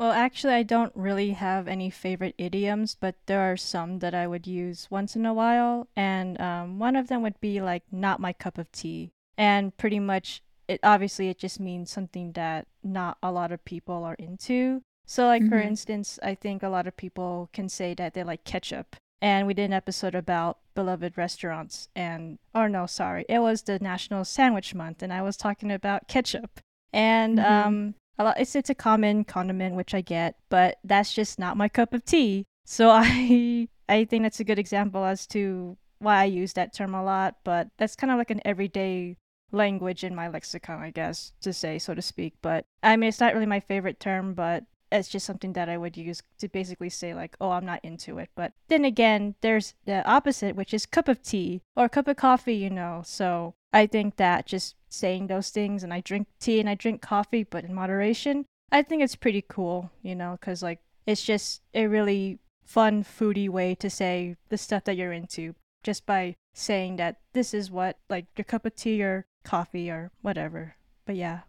Well, 0.00 0.10
actually, 0.10 0.54
I 0.54 0.62
don't 0.64 0.92
really 0.96 1.32
have 1.32 1.68
any 1.68 1.90
favorite 1.90 2.34
idioms, 2.38 2.96
but 2.98 3.14
there 3.26 3.40
are 3.42 3.56
some 3.56 4.00
that 4.00 4.14
I 4.14 4.26
would 4.26 4.46
use 4.46 4.88
once 4.90 5.14
in 5.14 5.26
a 5.26 5.34
while. 5.34 5.88
And 5.94 6.40
um, 6.40 6.78
one 6.78 6.96
of 6.96 7.08
them 7.08 7.22
would 7.22 7.38
be 7.40 7.60
like, 7.60 7.82
not 7.92 8.18
my 8.18 8.32
cup 8.32 8.56
of 8.56 8.72
tea. 8.72 9.12
And 9.36 9.76
pretty 9.76 10.00
much, 10.00 10.42
it 10.66 10.80
obviously, 10.82 11.28
it 11.28 11.38
just 11.38 11.60
means 11.60 11.90
something 11.90 12.32
that 12.32 12.66
not 12.82 13.18
a 13.22 13.30
lot 13.30 13.52
of 13.52 13.64
people 13.64 14.02
are 14.04 14.14
into. 14.14 14.82
So, 15.10 15.26
like, 15.26 15.42
for 15.48 15.56
Mhm. 15.58 15.66
instance, 15.66 16.20
I 16.22 16.36
think 16.36 16.62
a 16.62 16.68
lot 16.68 16.86
of 16.86 16.96
people 16.96 17.48
can 17.52 17.68
say 17.68 17.94
that 17.94 18.14
they 18.14 18.22
like 18.22 18.44
ketchup. 18.44 18.94
And 19.20 19.44
we 19.44 19.54
did 19.54 19.64
an 19.64 19.72
episode 19.72 20.14
about 20.14 20.58
beloved 20.76 21.18
restaurants. 21.18 21.88
And, 21.96 22.38
or 22.54 22.68
no, 22.68 22.86
sorry, 22.86 23.24
it 23.28 23.40
was 23.40 23.62
the 23.62 23.80
National 23.80 24.24
Sandwich 24.24 24.72
Month. 24.72 25.02
And 25.02 25.12
I 25.12 25.20
was 25.22 25.36
talking 25.36 25.72
about 25.72 26.06
ketchup. 26.06 26.60
And, 26.92 27.38
Mhm. 27.38 27.50
um, 27.50 27.94
a 28.18 28.22
lot, 28.24 28.38
it's 28.38 28.54
it's 28.54 28.70
a 28.70 28.74
common 28.74 29.24
condiment 29.24 29.74
which 29.74 29.94
I 29.94 30.00
get, 30.00 30.36
but 30.48 30.78
that's 30.84 31.12
just 31.12 31.40
not 31.40 31.56
my 31.56 31.68
cup 31.68 31.92
of 31.92 32.04
tea. 32.04 32.44
So 32.64 32.90
I 32.94 33.66
I 33.88 34.04
think 34.04 34.22
that's 34.22 34.38
a 34.38 34.44
good 34.44 34.60
example 34.60 35.04
as 35.04 35.26
to 35.34 35.76
why 35.98 36.20
I 36.20 36.24
use 36.26 36.52
that 36.52 36.72
term 36.72 36.94
a 36.94 37.02
lot, 37.02 37.38
but 37.42 37.66
that's 37.78 37.96
kind 37.96 38.12
of 38.12 38.18
like 38.18 38.30
an 38.30 38.42
everyday 38.44 39.16
language 39.50 40.04
in 40.04 40.14
my 40.14 40.28
lexicon, 40.28 40.80
I 40.80 40.90
guess, 40.92 41.32
to 41.40 41.52
say 41.52 41.80
so 41.80 41.94
to 41.94 42.02
speak. 42.02 42.34
But 42.42 42.64
I 42.84 42.94
mean, 42.96 43.08
it's 43.08 43.18
not 43.18 43.34
really 43.34 43.46
my 43.46 43.58
favorite 43.60 43.98
term, 43.98 44.34
but 44.34 44.64
it's 44.92 45.08
just 45.08 45.26
something 45.26 45.52
that 45.54 45.68
I 45.68 45.78
would 45.78 45.96
use 45.96 46.22
to 46.38 46.48
basically 46.48 46.90
say 46.90 47.14
like, 47.14 47.36
"Oh, 47.40 47.50
I'm 47.50 47.66
not 47.66 47.84
into 47.84 48.18
it." 48.18 48.30
But 48.34 48.52
then 48.68 48.84
again, 48.84 49.34
there's 49.40 49.74
the 49.84 50.06
opposite, 50.08 50.56
which 50.56 50.74
is 50.74 50.86
cup 50.86 51.08
of 51.08 51.22
tea 51.22 51.62
or 51.76 51.88
cup 51.88 52.08
of 52.08 52.16
coffee, 52.16 52.56
you 52.56 52.70
know. 52.70 53.02
So 53.04 53.54
I 53.72 53.86
think 53.86 54.16
that 54.16 54.46
just 54.46 54.76
saying 54.88 55.26
those 55.26 55.50
things 55.50 55.84
and 55.84 55.92
I 55.92 56.00
drink 56.00 56.26
tea 56.40 56.60
and 56.60 56.68
I 56.68 56.74
drink 56.74 57.00
coffee, 57.02 57.44
but 57.44 57.64
in 57.64 57.74
moderation, 57.74 58.46
I 58.72 58.82
think 58.82 59.02
it's 59.02 59.16
pretty 59.16 59.44
cool, 59.46 59.90
you 60.02 60.14
know, 60.14 60.36
because 60.40 60.62
like 60.62 60.80
it's 61.06 61.24
just 61.24 61.62
a 61.74 61.86
really 61.86 62.38
fun, 62.64 63.02
foodie 63.02 63.48
way 63.48 63.74
to 63.74 63.90
say 63.90 64.36
the 64.48 64.58
stuff 64.58 64.84
that 64.84 64.96
you're 64.96 65.12
into 65.12 65.54
just 65.82 66.06
by 66.06 66.36
saying 66.54 66.96
that 66.96 67.16
this 67.32 67.54
is 67.54 67.70
what, 67.70 67.98
like, 68.08 68.26
your 68.36 68.44
cup 68.44 68.66
of 68.66 68.74
tea 68.74 69.02
or 69.02 69.26
coffee 69.44 69.90
or 69.90 70.10
whatever. 70.22 70.76
But 71.06 71.16
yeah. 71.16 71.40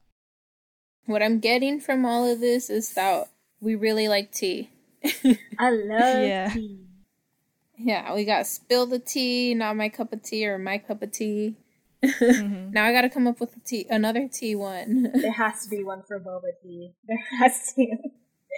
What 1.06 1.22
I'm 1.24 1.40
getting 1.40 1.80
from 1.80 2.06
all 2.06 2.30
of 2.32 2.40
this 2.40 2.70
is 2.70 2.94
that 2.94 3.30
we 3.60 3.76
really 3.76 4.08
like 4.08 4.32
tea. 4.32 4.70
I 5.60 5.70
love 5.72 6.22
Yeah. 6.22 6.50
tea. 6.54 6.86
yeah, 7.78 8.14
we 8.14 8.24
got 8.26 8.46
spill 8.48 8.86
the 8.86 9.00
tea, 9.00 9.54
not 9.56 9.76
my 9.76 9.90
cup 9.90 10.14
of 10.14 10.22
tea 10.24 10.48
or 10.48 10.58
my 10.58 10.78
cup 10.78 11.02
of 11.02 11.12
tea. 11.12 11.56
Mhm. 12.04 12.72
Now 12.74 12.86
I 12.86 12.92
got 12.94 13.02
to 13.02 13.10
come 13.10 13.28
up 13.28 13.40
with 13.40 13.56
a 13.56 13.60
tea, 13.60 13.86
another 13.90 14.28
tea 14.28 14.56
one. 14.56 15.12
There 15.22 15.32
has 15.32 15.64
to 15.64 15.70
be 15.70 15.84
one 15.84 16.04
for 16.08 16.20
boba 16.20 16.52
tea. 16.64 16.94
There 17.08 17.20
has 17.40 17.74
to. 17.76 17.98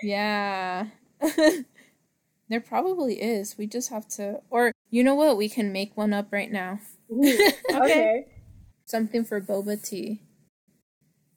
yeah. 0.01 0.88
there 2.50 2.62
probably 2.62 3.21
is. 3.21 3.57
We 3.57 3.67
just 3.67 3.89
have 3.89 4.07
to 4.09 4.41
or 4.50 4.71
you 4.89 5.03
know 5.03 5.15
what? 5.15 5.38
We 5.38 5.50
can 5.50 5.71
make 5.71 5.95
one 5.97 6.13
up 6.13 6.27
right 6.31 6.51
now. 6.51 6.79
Ooh, 7.12 7.50
okay. 7.73 8.25
Something 8.85 9.23
for 9.25 9.41
boba 9.41 9.81
tea. 9.81 10.21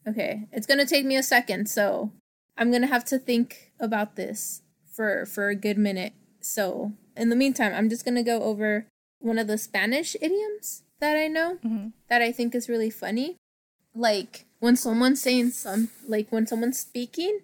Okay, 0.07 0.47
it's 0.53 0.67
going 0.67 0.79
to 0.79 0.87
take 0.87 1.05
me 1.05 1.17
a 1.17 1.23
second, 1.23 1.69
so 1.69 2.13
I'm 2.57 2.71
going 2.71 2.83
to 2.83 2.89
have 2.89 3.05
to 3.07 3.19
think 3.19 3.73
about 3.81 4.17
this 4.17 4.63
for 4.93 5.27
for 5.27 5.49
a 5.49 5.57
good 5.57 5.79
minute. 5.79 6.13
So, 6.41 6.93
in 7.17 7.29
the 7.29 7.37
meantime, 7.37 7.75
I'm 7.75 7.89
just 7.91 8.05
going 8.05 8.15
to 8.15 8.23
go 8.23 8.43
over 8.43 8.87
one 9.19 9.39
of 9.39 9.47
the 9.49 9.59
Spanish 9.59 10.15
idioms 10.21 10.83
that 11.01 11.17
I 11.17 11.27
know 11.29 11.59
Mhm. 11.65 11.93
that 12.09 12.23
I 12.23 12.31
think 12.33 12.55
is 12.55 12.69
really 12.69 12.91
funny. 12.91 13.37
Like 13.95 14.45
when 14.61 14.77
someone's 14.77 15.21
saying 15.21 15.51
some 15.51 15.91
like 16.07 16.31
when 16.31 16.47
someone's 16.47 16.79
speaking 16.79 17.41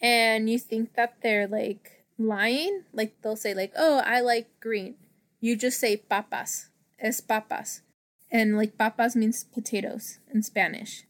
and 0.00 0.48
you 0.48 0.58
think 0.58 0.94
that 0.94 1.16
they're 1.22 1.48
like 1.48 2.04
lying, 2.18 2.84
like 2.92 3.20
they'll 3.22 3.36
say 3.36 3.54
like, 3.54 3.72
"Oh, 3.76 3.98
I 4.04 4.20
like 4.20 4.48
green." 4.60 4.94
You 5.40 5.56
just 5.56 5.80
say 5.80 5.96
papas. 5.96 6.68
Es 7.00 7.20
papas. 7.20 7.82
And 8.30 8.56
like 8.56 8.78
papas 8.78 9.16
means 9.16 9.44
potatoes 9.44 10.18
in 10.32 10.42
Spanish. 10.42 11.04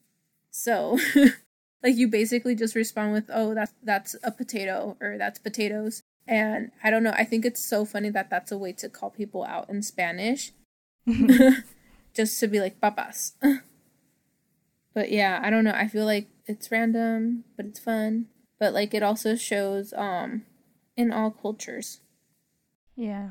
So, 0.56 1.00
like 1.82 1.96
you 1.96 2.06
basically 2.06 2.54
just 2.54 2.76
respond 2.76 3.12
with, 3.12 3.24
"Oh, 3.28 3.54
that's 3.54 3.74
that's 3.82 4.14
a 4.22 4.30
potato" 4.30 4.96
or 5.00 5.18
"That's 5.18 5.40
potatoes." 5.40 6.04
And 6.28 6.70
I 6.82 6.90
don't 6.90 7.02
know, 7.02 7.12
I 7.12 7.24
think 7.24 7.44
it's 7.44 7.60
so 7.60 7.84
funny 7.84 8.08
that 8.10 8.30
that's 8.30 8.52
a 8.52 8.56
way 8.56 8.72
to 8.74 8.88
call 8.88 9.10
people 9.10 9.42
out 9.42 9.68
in 9.68 9.82
Spanish 9.82 10.52
just 12.14 12.38
to 12.38 12.46
be 12.46 12.60
like 12.60 12.80
papas. 12.80 13.34
but 14.94 15.10
yeah, 15.10 15.40
I 15.42 15.50
don't 15.50 15.64
know. 15.64 15.74
I 15.74 15.88
feel 15.88 16.06
like 16.06 16.28
it's 16.46 16.70
random, 16.70 17.44
but 17.56 17.66
it's 17.66 17.80
fun. 17.80 18.26
But 18.60 18.72
like 18.72 18.94
it 18.94 19.02
also 19.02 19.34
shows 19.34 19.92
um 19.92 20.44
in 20.96 21.12
all 21.12 21.32
cultures. 21.32 22.00
Yeah. 22.94 23.30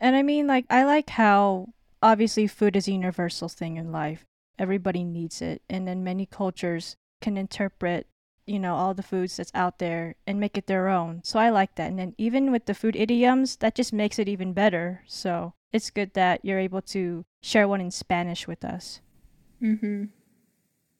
And 0.00 0.14
I 0.14 0.22
mean, 0.22 0.46
like, 0.46 0.66
I 0.70 0.84
like 0.84 1.10
how 1.10 1.70
obviously 2.00 2.46
food 2.46 2.76
is 2.76 2.86
a 2.86 2.92
universal 2.92 3.48
thing 3.48 3.78
in 3.78 3.90
life. 3.90 4.24
Everybody 4.58 5.04
needs 5.04 5.42
it. 5.42 5.62
And 5.68 5.86
then 5.86 6.04
many 6.04 6.26
cultures 6.26 6.96
can 7.20 7.36
interpret, 7.36 8.06
you 8.46 8.58
know, 8.58 8.74
all 8.74 8.94
the 8.94 9.02
foods 9.02 9.36
that's 9.36 9.50
out 9.54 9.78
there 9.78 10.14
and 10.26 10.38
make 10.38 10.56
it 10.56 10.66
their 10.66 10.88
own. 10.88 11.22
So 11.24 11.38
I 11.38 11.50
like 11.50 11.74
that. 11.76 11.88
And 11.88 11.98
then 11.98 12.14
even 12.18 12.52
with 12.52 12.66
the 12.66 12.74
food 12.74 12.96
idioms, 12.96 13.56
that 13.56 13.74
just 13.74 13.92
makes 13.92 14.18
it 14.18 14.28
even 14.28 14.52
better. 14.52 15.02
So 15.06 15.54
it's 15.72 15.90
good 15.90 16.14
that 16.14 16.44
you're 16.44 16.58
able 16.58 16.82
to 16.82 17.24
share 17.42 17.66
one 17.66 17.80
in 17.80 17.90
Spanish 17.90 18.46
with 18.46 18.64
us. 18.64 19.00
Mhm. 19.60 20.10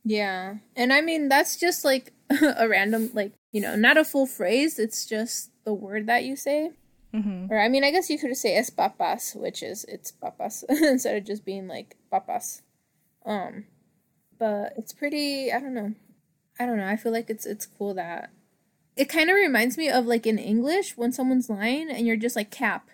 Yeah. 0.05 0.57
And 0.77 0.93
I 0.93 1.01
mean 1.01 1.29
that's 1.29 1.57
just 1.57 1.85
like 1.85 2.13
a 2.59 2.69
random 2.69 3.11
like, 3.15 3.33
you 3.53 3.61
know, 3.61 3.77
not 3.77 3.97
a 3.97 4.05
full 4.05 4.27
phrase, 4.27 4.79
it's 4.79 5.07
just 5.07 5.51
the 5.65 5.73
word 5.73 6.07
that 6.07 6.25
you 6.25 6.37
say. 6.37 6.73
Mm-hmm. 7.15 7.47
Or 7.53 7.61
I 7.61 7.69
mean, 7.69 7.85
I 7.85 7.93
guess 7.93 8.11
you 8.11 8.19
could 8.19 8.37
say 8.37 8.57
es 8.57 8.71
papas, 8.71 9.35
which 9.37 9.63
is 9.63 9.85
it's 9.85 10.11
papas 10.11 10.65
instead 10.69 11.17
of 11.17 11.25
just 11.25 11.45
being 11.45 11.69
like 11.69 11.97
papas. 12.11 12.63
Um, 13.25 13.65
but 14.39 14.73
it's 14.77 14.93
pretty. 14.93 15.53
I 15.53 15.61
don't 15.61 15.75
know. 15.75 15.95
I 16.61 16.67
don't 16.67 16.77
know. 16.77 16.87
I 16.87 16.97
feel 16.97 17.13
like 17.13 17.31
it's 17.31 17.47
it's 17.47 17.67
cool 17.67 17.95
that 17.95 18.31
it 18.97 19.09
kind 19.09 19.29
of 19.31 19.35
reminds 19.37 19.77
me 19.77 19.89
of 19.89 20.07
like 20.07 20.27
in 20.27 20.39
English 20.39 20.97
when 20.97 21.13
someone's 21.13 21.51
lying 21.51 21.91
and 21.91 22.07
you're 22.07 22.17
just 22.17 22.37
like 22.37 22.51
cap. 22.51 22.89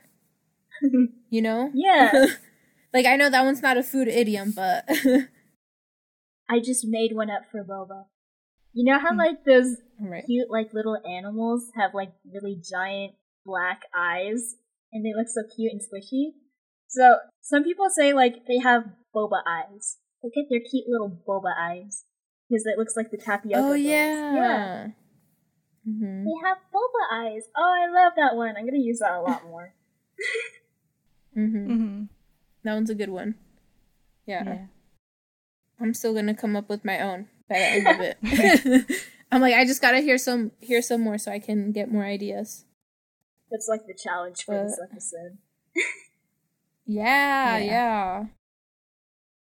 You 1.32 1.42
know? 1.42 1.70
Yeah. 1.74 2.26
like 2.94 3.06
I 3.06 3.14
know 3.16 3.30
that 3.30 3.44
one's 3.44 3.62
not 3.62 3.76
a 3.76 3.82
food 3.84 4.08
idiom, 4.08 4.50
but 4.50 4.84
I 6.48 6.58
just 6.58 6.84
made 6.84 7.14
one 7.14 7.30
up 7.30 7.42
for 7.52 7.62
boba. 7.62 8.06
You 8.72 8.90
know 8.90 8.98
how 8.98 9.10
Hmm. 9.12 9.18
like 9.18 9.44
those 9.44 9.76
right. 10.00 10.24
cute 10.26 10.50
like 10.50 10.72
little 10.74 10.96
animals 11.08 11.70
have 11.76 11.94
like 11.94 12.12
really 12.32 12.56
giant 12.56 13.14
black 13.46 13.82
eyes 13.96 14.56
and 14.92 15.04
they 15.04 15.12
look 15.14 15.28
so 15.28 15.42
cute 15.54 15.70
and 15.72 15.80
squishy? 15.80 16.32
So 16.88 17.16
some 17.42 17.62
people 17.62 17.88
say 17.90 18.12
like 18.12 18.46
they 18.48 18.58
have 18.58 18.84
boba 19.14 19.42
eyes. 19.46 19.98
Look 20.22 20.32
at 20.36 20.48
their 20.50 20.60
cute 20.60 20.84
little 20.88 21.10
boba 21.26 21.52
eyes. 21.58 22.04
Because 22.48 22.66
it 22.66 22.76
looks 22.78 22.96
like 22.96 23.10
the 23.10 23.16
tapioca. 23.16 23.58
Oh 23.64 23.68
balls. 23.68 23.78
yeah. 23.80 24.34
Yeah. 24.34 24.86
hmm 25.84 26.24
They 26.24 26.48
have 26.48 26.58
boba 26.74 27.04
eyes. 27.12 27.44
Oh, 27.56 27.62
I 27.82 27.86
love 27.92 28.12
that 28.16 28.36
one. 28.36 28.54
I'm 28.56 28.64
gonna 28.66 28.78
use 28.78 28.98
that 29.00 29.12
a 29.12 29.20
lot 29.20 29.44
more. 29.44 29.72
hmm 31.34 31.46
Mm-hmm. 31.56 32.04
That 32.64 32.74
one's 32.74 32.90
a 32.90 32.94
good 32.94 33.08
one. 33.10 33.36
yeah. 34.26 34.44
Yeah. 34.44 34.66
I'm 35.80 35.94
still 35.94 36.12
gonna 36.12 36.34
come 36.34 36.56
up 36.56 36.68
with 36.68 36.84
my 36.84 37.00
own 37.00 37.28
by 37.48 37.58
the 37.58 37.64
end 37.64 37.86
of 37.88 38.00
it. 38.00 39.02
I'm 39.32 39.40
like, 39.40 39.54
I 39.54 39.64
just 39.64 39.80
gotta 39.80 40.00
hear 40.00 40.18
some 40.18 40.50
hear 40.60 40.82
some 40.82 41.00
more 41.00 41.16
so 41.18 41.30
I 41.32 41.38
can 41.38 41.72
get 41.72 41.90
more 41.90 42.04
ideas. 42.04 42.64
That's 43.50 43.68
like 43.68 43.86
the 43.86 43.94
challenge 43.94 44.44
for 44.44 44.62
this 44.62 44.78
Uh, 44.78 44.84
episode. 44.90 45.38
Yeah, 46.86 47.58
Yeah. 47.58 47.64
yeah. 47.64 48.24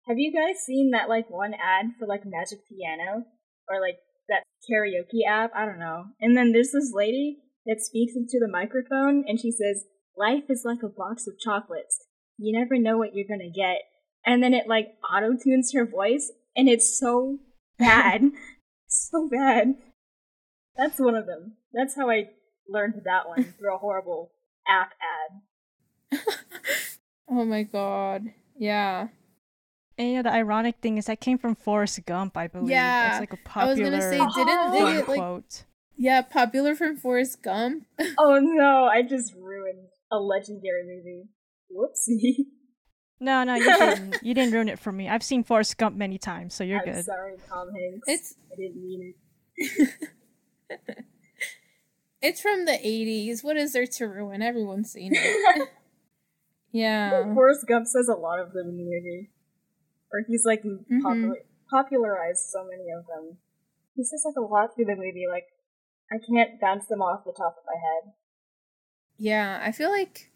Have 0.07 0.19
you 0.19 0.33
guys 0.33 0.61
seen 0.61 0.91
that 0.91 1.09
like 1.09 1.31
one 1.31 1.55
ad 1.55 1.93
for 1.99 2.07
like 2.07 2.27
Magic 2.27 2.59
Piano 2.69 3.25
or 3.69 3.81
like 3.81 3.97
that 4.29 4.43
karaoke 4.69 5.27
app? 5.27 5.51
I 5.57 5.65
don't 5.65 5.79
know. 5.79 6.07
And 6.21 6.37
then 6.37 6.53
there's 6.53 6.73
this 6.73 6.93
lady 6.95 7.39
that 7.65 7.81
speaks 7.81 8.15
into 8.15 8.39
the 8.39 8.51
microphone 8.51 9.25
and 9.27 9.41
she 9.41 9.51
says, 9.51 9.87
"Life 10.17 10.45
is 10.51 10.63
like 10.65 10.83
a 10.83 10.89
box 10.89 11.27
of 11.27 11.39
chocolates. 11.39 12.07
You 12.37 12.59
never 12.59 12.79
know 12.79 12.99
what 12.99 13.15
you're 13.15 13.29
gonna 13.29 13.51
get." 13.51 13.83
And 14.27 14.43
then 14.43 14.53
it 14.53 14.67
like 14.67 14.89
auto 15.11 15.37
tunes 15.43 15.73
her 15.73 15.87
voice, 15.87 16.31
and 16.55 16.69
it's 16.69 16.99
so 16.99 17.39
bad, 17.79 18.31
so 18.87 19.29
bad. 19.29 19.77
That's 20.77 20.99
one 20.99 21.15
of 21.15 21.27
them. 21.27 21.57
That's 21.73 21.97
how 21.97 22.11
I 22.11 22.31
learned 22.69 23.01
that 23.05 23.27
one 23.27 23.45
through 23.59 23.75
a 23.75 23.79
horrible 23.79 24.33
app 24.69 24.93
ad. 25.01 26.21
oh 27.31 27.45
my 27.47 27.63
god. 27.63 28.27
Yeah. 28.59 29.09
And 29.97 30.09
you 30.09 30.15
know, 30.17 30.23
the 30.23 30.33
ironic 30.33 30.77
thing 30.83 30.99
is 30.99 31.07
that 31.07 31.21
came 31.21 31.39
from 31.39 31.55
Forrest 31.55 32.05
Gump, 32.07 32.37
I 32.37 32.49
believe. 32.49 32.71
Yeah, 32.71 33.13
It's 33.13 33.21
like 33.21 33.33
a 33.33 33.37
I 33.59 33.67
was 33.67 33.79
popular 33.79 33.91
gonna 33.91 34.03
say, 34.03 34.19
didn't 34.19 34.73
they 34.73 34.79
get, 34.93 35.09
like- 35.09 35.19
quote. 35.19 35.65
Yeah, 35.97 36.23
popular 36.23 36.75
from 36.75 36.97
Forrest 36.97 37.43
Gump. 37.43 37.85
Oh 38.19 38.39
no, 38.41 38.85
I 38.93 39.03
just 39.03 39.33
ruined 39.35 39.87
a 40.11 40.17
legendary 40.19 40.83
movie. 40.85 41.29
Whoopsie. 41.73 42.47
No, 43.21 43.45
no, 43.45 43.55
you 43.55 43.65
didn't. 43.79 44.17
you 44.23 44.35
didn't 44.35 44.53
ruin 44.53 44.69
it 44.69 44.79
for 44.81 44.91
me. 44.91 45.09
I've 45.09 45.23
seen 45.23 45.45
Forrest 45.45 45.79
Gump 45.79 45.97
many 45.97 46.19
times, 46.19 46.55
so 46.55 46.65
you're 46.65 46.81
I'm 46.81 46.93
good. 46.95 47.05
sorry, 47.05 47.37
Tom 47.49 47.69
Hanks. 47.73 48.09
It's 48.09 48.35
I 48.53 48.57
didn't 48.57 48.83
mean 48.83 49.15
it. 49.57 49.91
it's 52.21 52.41
from 52.41 52.65
the 52.65 52.73
80s. 52.73 53.45
What 53.45 53.57
is 53.57 53.73
there 53.73 53.87
to 53.87 54.07
ruin? 54.09 54.43
Everyone's 54.43 54.91
seen 54.93 55.13
it. 55.15 55.69
yeah. 56.73 57.33
Forrest 57.35 57.67
Gump 57.69 57.87
says 57.87 58.09
a 58.09 58.15
lot 58.19 58.41
of 58.41 58.53
them 58.53 58.69
in 58.69 58.77
the 58.79 58.83
movie. 58.83 59.31
Or 60.15 60.23
he's 60.29 60.47
like 60.47 60.63
Mm-hmm. 60.63 61.03
popular, 61.03 61.39
popularized 61.69 62.47
so 62.55 62.63
many 62.63 62.87
of 62.95 63.05
them. 63.11 63.39
He 63.97 64.05
says 64.05 64.23
like 64.25 64.37
a 64.39 64.47
lot 64.47 64.71
through 64.75 64.85
the 64.87 64.95
movie, 64.95 65.27
like 65.29 65.51
I 66.07 66.23
can't 66.23 66.61
bounce 66.61 66.87
them 66.87 67.03
off 67.03 67.25
the 67.27 67.35
top 67.37 67.57
of 67.59 67.65
my 67.67 67.75
head. 67.75 68.13
Yeah, 69.19 69.59
I 69.61 69.73
feel 69.73 69.91
like 69.91 70.31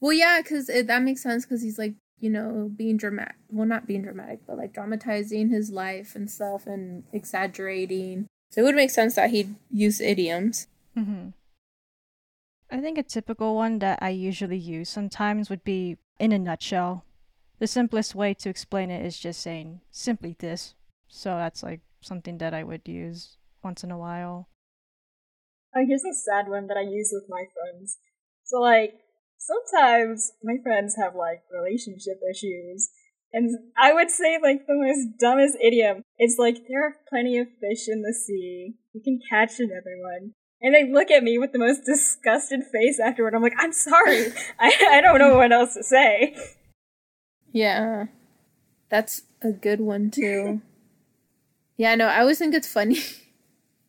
well, 0.00 0.14
yeah, 0.14 0.40
cuz 0.40 0.66
that 0.68 1.02
makes 1.02 1.22
sense 1.22 1.44
cuz 1.44 1.60
he's 1.60 1.78
like, 1.78 1.94
you 2.18 2.30
know, 2.30 2.70
being 2.74 2.96
dramatic. 2.96 3.36
Well, 3.50 3.66
not 3.66 3.86
being 3.86 4.00
dramatic, 4.02 4.40
but 4.46 4.56
like 4.56 4.72
dramatizing 4.72 5.50
his 5.50 5.70
life 5.70 6.16
and 6.16 6.30
stuff 6.30 6.66
and 6.66 7.04
exaggerating. 7.12 8.26
So 8.50 8.62
it 8.62 8.64
would 8.64 8.74
make 8.74 8.90
sense 8.90 9.14
that 9.16 9.30
he'd 9.30 9.54
use 9.70 10.00
idioms. 10.00 10.66
hmm 10.94 11.28
I 12.72 12.80
think 12.80 12.98
a 12.98 13.02
typical 13.02 13.56
one 13.56 13.80
that 13.80 13.98
I 14.00 14.10
usually 14.10 14.56
use 14.56 14.88
sometimes 14.88 15.50
would 15.50 15.64
be 15.64 15.98
in 16.20 16.30
a 16.32 16.38
nutshell. 16.38 17.04
The 17.60 17.66
simplest 17.66 18.14
way 18.14 18.32
to 18.34 18.48
explain 18.48 18.90
it 18.90 19.04
is 19.04 19.18
just 19.18 19.42
saying 19.42 19.82
simply 19.90 20.34
this. 20.38 20.74
So 21.08 21.36
that's 21.36 21.62
like 21.62 21.80
something 22.00 22.38
that 22.38 22.54
I 22.54 22.64
would 22.64 22.88
use 22.88 23.36
once 23.62 23.84
in 23.84 23.90
a 23.90 23.98
while. 23.98 24.48
Oh, 25.76 25.84
here's 25.86 26.04
a 26.04 26.14
sad 26.14 26.48
one 26.48 26.68
that 26.68 26.78
I 26.78 26.88
use 26.88 27.10
with 27.12 27.28
my 27.28 27.44
friends. 27.52 27.98
So 28.44 28.60
like 28.60 28.94
sometimes 29.36 30.32
my 30.42 30.54
friends 30.62 30.96
have 30.96 31.14
like 31.14 31.42
relationship 31.52 32.18
issues. 32.32 32.88
And 33.32 33.50
I 33.78 33.92
would 33.92 34.10
say 34.10 34.38
like 34.42 34.66
the 34.66 34.74
most 34.74 35.18
dumbest 35.20 35.58
idiom. 35.62 36.02
It's 36.16 36.38
like 36.38 36.56
there 36.66 36.86
are 36.86 36.96
plenty 37.10 37.36
of 37.36 37.46
fish 37.60 37.88
in 37.88 38.00
the 38.00 38.14
sea. 38.14 38.72
You 38.94 39.02
can 39.04 39.20
catch 39.28 39.60
another 39.60 40.00
one. 40.00 40.32
And 40.62 40.74
they 40.74 40.90
look 40.90 41.10
at 41.10 41.22
me 41.22 41.36
with 41.36 41.52
the 41.52 41.58
most 41.58 41.82
disgusted 41.84 42.60
face 42.72 42.98
afterward. 42.98 43.34
I'm 43.34 43.42
like, 43.42 43.52
I'm 43.58 43.72
sorry. 43.72 44.28
I, 44.58 44.72
I 44.92 45.00
don't 45.02 45.18
know 45.18 45.36
what 45.36 45.52
else 45.52 45.74
to 45.74 45.84
say. 45.84 46.34
Yeah. 47.52 48.06
That's 48.88 49.22
a 49.42 49.52
good 49.52 49.80
one 49.80 50.10
too. 50.10 50.60
yeah, 51.76 51.94
no, 51.94 52.06
I 52.06 52.20
always 52.20 52.38
think 52.38 52.54
it's 52.54 52.72
funny. 52.72 52.98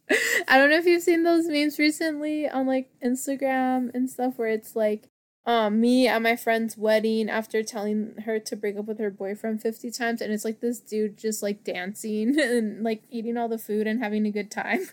I 0.47 0.57
don't 0.57 0.69
know 0.69 0.77
if 0.77 0.85
you've 0.85 1.03
seen 1.03 1.23
those 1.23 1.47
memes 1.47 1.79
recently 1.79 2.47
on 2.47 2.67
like 2.67 2.89
Instagram 3.03 3.93
and 3.93 4.09
stuff 4.09 4.37
where 4.37 4.49
it's 4.49 4.75
like 4.75 5.07
um 5.45 5.79
me 5.81 6.07
at 6.07 6.21
my 6.21 6.35
friend's 6.35 6.77
wedding 6.77 7.29
after 7.29 7.63
telling 7.63 8.13
her 8.25 8.37
to 8.39 8.55
break 8.55 8.77
up 8.77 8.85
with 8.85 8.99
her 8.99 9.09
boyfriend 9.09 9.59
50 9.59 9.89
times 9.89 10.21
and 10.21 10.31
it's 10.31 10.45
like 10.45 10.59
this 10.59 10.79
dude 10.79 11.17
just 11.17 11.41
like 11.41 11.63
dancing 11.63 12.39
and 12.39 12.83
like 12.83 13.03
eating 13.09 13.37
all 13.37 13.47
the 13.47 13.57
food 13.57 13.87
and 13.87 14.03
having 14.03 14.25
a 14.25 14.31
good 14.31 14.51
time. 14.51 14.87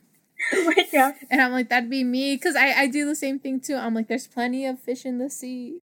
oh 0.54 0.64
my 0.64 0.86
god. 0.92 1.14
And 1.30 1.42
I'm 1.42 1.52
like 1.52 1.68
that'd 1.68 1.90
be 1.90 2.04
me 2.04 2.38
cuz 2.38 2.56
I 2.56 2.72
I 2.72 2.86
do 2.86 3.04
the 3.04 3.16
same 3.16 3.38
thing 3.38 3.60
too. 3.60 3.74
I'm 3.74 3.94
like 3.94 4.08
there's 4.08 4.28
plenty 4.28 4.64
of 4.66 4.80
fish 4.80 5.04
in 5.04 5.18
the 5.18 5.28
sea. 5.28 5.80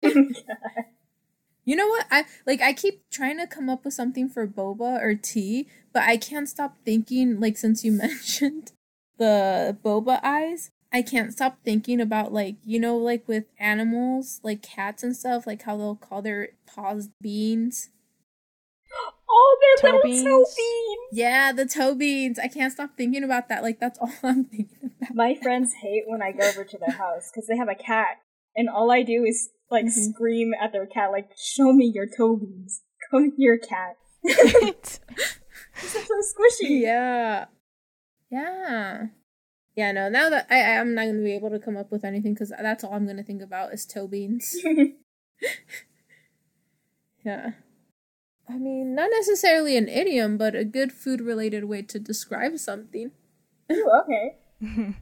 You 1.70 1.76
know 1.76 1.88
what? 1.88 2.08
I 2.10 2.26
like 2.48 2.62
I 2.62 2.74
keep 2.74 3.04
trying 3.12 3.38
to 3.38 3.46
come 3.46 3.70
up 3.70 3.86
with 3.86 3.94
something 3.94 4.28
for 4.28 4.48
boba 4.48 5.00
or 5.04 5.14
tea, 5.14 5.68
but 5.94 6.02
I 6.02 6.18
can't 6.18 6.50
stop 6.50 6.76
thinking 6.84 7.40
like 7.40 7.58
since 7.58 7.86
you 7.86 7.92
mentioned 8.08 8.72
the 9.20 9.78
boba 9.86 10.20
eyes, 10.24 10.72
I 10.92 11.04
can't 11.04 11.32
stop 11.32 11.60
thinking 11.64 12.02
about 12.02 12.34
like, 12.34 12.56
you 12.66 12.80
know, 12.80 12.98
like 12.98 13.28
with 13.28 13.44
animals, 13.60 14.40
like 14.42 14.64
cats 14.64 15.04
and 15.04 15.16
stuff, 15.16 15.46
like 15.46 15.62
how 15.62 15.78
they'll 15.78 15.94
call 15.96 16.24
their 16.24 16.50
paws 16.66 17.10
beans. 17.22 17.92
Oh, 19.30 19.58
they're 19.62 19.92
Toe 19.92 19.98
little 19.98 20.12
beans? 20.12 20.24
toe 20.24 20.46
beans. 20.58 21.10
Yeah, 21.12 21.52
the 21.52 21.68
toe 21.68 21.94
beans. 21.94 22.40
I 22.40 22.48
can't 22.48 22.74
stop 22.74 22.98
thinking 22.98 23.24
about 23.24 23.48
that. 23.50 23.62
Like 23.62 23.80
that's 23.80 24.00
all 24.00 24.12
I'm 24.24 24.46
thinking 24.46 24.90
about. 25.00 25.14
My 25.14 25.36
friends 25.36 25.76
hate 25.76 26.06
when 26.08 26.24
I 26.24 26.32
go 26.32 26.50
over 26.50 26.64
to 26.64 26.78
their 26.80 26.98
house 26.98 27.30
because 27.32 27.46
they 27.48 27.58
have 27.58 27.70
a 27.70 27.76
cat, 27.76 28.18
and 28.56 28.68
all 28.68 28.90
I 28.90 29.04
do 29.04 29.24
is 29.24 29.52
like 29.72 29.86
Mhm. 29.86 30.12
scream 30.14 30.54
at 30.60 30.72
their 30.72 30.86
cat, 30.88 31.12
like, 31.12 31.30
"Show 31.38 31.72
me 31.74 31.86
your 31.94 32.06
toe 32.08 32.36
beans. 32.38 32.82
Come 33.12 33.32
here, 33.38 33.58
cat." 33.58 33.98
They're 34.24 34.74
so 35.82 36.00
squishy. 36.22 36.82
Yeah. 36.82 37.46
Yeah. 38.30 39.08
Yeah, 39.76 39.92
no, 39.94 40.10
now 40.10 40.30
that 40.30 40.48
I 40.50 40.78
I'm 40.78 40.94
not 40.94 41.06
gonna 41.06 41.24
be 41.24 41.34
able 41.36 41.52
to 41.52 41.60
come 41.60 41.78
up 41.78 41.92
with 41.92 42.04
anything 42.04 42.34
because 42.34 42.50
that's 42.50 42.84
all 42.84 42.94
I'm 42.94 43.08
gonna 43.08 43.24
think 43.24 43.42
about 43.42 43.74
is 43.74 43.86
toe 43.86 44.08
beans. 44.08 44.56
Yeah. 47.26 47.52
I 48.48 48.58
mean, 48.58 48.96
not 48.96 49.10
necessarily 49.16 49.78
an 49.78 49.88
idiom, 49.90 50.38
but 50.38 50.56
a 50.56 50.64
good 50.64 50.92
food 50.92 51.22
related 51.22 51.66
way 51.66 51.82
to 51.84 52.00
describe 52.00 52.58
something. 52.58 53.12
Ooh, 53.72 53.92
okay. 54.04 54.38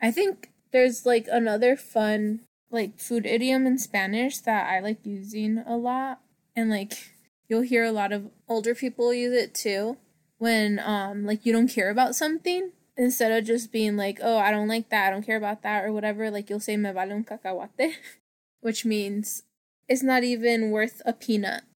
I 0.00 0.10
think 0.10 0.52
there's 0.72 1.04
like 1.06 1.26
another 1.30 1.74
fun 1.76 2.40
like 2.72 2.98
food 2.98 3.26
idiom 3.26 3.66
in 3.66 3.78
Spanish 3.78 4.38
that 4.38 4.68
I 4.68 4.80
like 4.80 5.04
using 5.04 5.58
a 5.58 5.76
lot 5.76 6.20
and 6.56 6.70
like 6.70 7.12
you'll 7.48 7.62
hear 7.62 7.84
a 7.84 7.92
lot 7.92 8.12
of 8.12 8.30
older 8.48 8.74
people 8.74 9.12
use 9.12 9.34
it 9.34 9.54
too 9.54 9.98
when 10.38 10.80
um 10.80 11.24
like 11.24 11.46
you 11.46 11.52
don't 11.52 11.68
care 11.68 11.90
about 11.90 12.16
something 12.16 12.72
instead 12.96 13.32
of 13.32 13.44
just 13.46 13.72
being 13.72 13.96
like, 13.96 14.18
"Oh, 14.22 14.38
I 14.38 14.50
don't 14.50 14.68
like 14.68 14.88
that. 14.90 15.08
I 15.08 15.10
don't 15.10 15.24
care 15.24 15.36
about 15.36 15.62
that" 15.62 15.84
or 15.84 15.92
whatever, 15.92 16.30
like 16.30 16.50
you'll 16.50 16.60
say 16.60 16.76
me 16.76 16.90
vale 16.92 17.12
un 17.12 17.24
cacahuate, 17.24 17.94
which 18.60 18.84
means 18.84 19.44
it's 19.88 20.02
not 20.02 20.24
even 20.24 20.70
worth 20.70 21.02
a 21.04 21.12
peanut. 21.12 21.62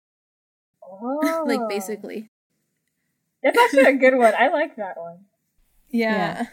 Oh. 0.88 1.44
like 1.46 1.60
basically. 1.68 2.30
That's 3.42 3.58
actually 3.58 3.82
a 3.82 3.92
good 3.92 4.16
one. 4.16 4.32
I 4.38 4.48
like 4.48 4.76
that 4.76 4.96
one. 4.96 5.26
Yeah. 5.90 6.46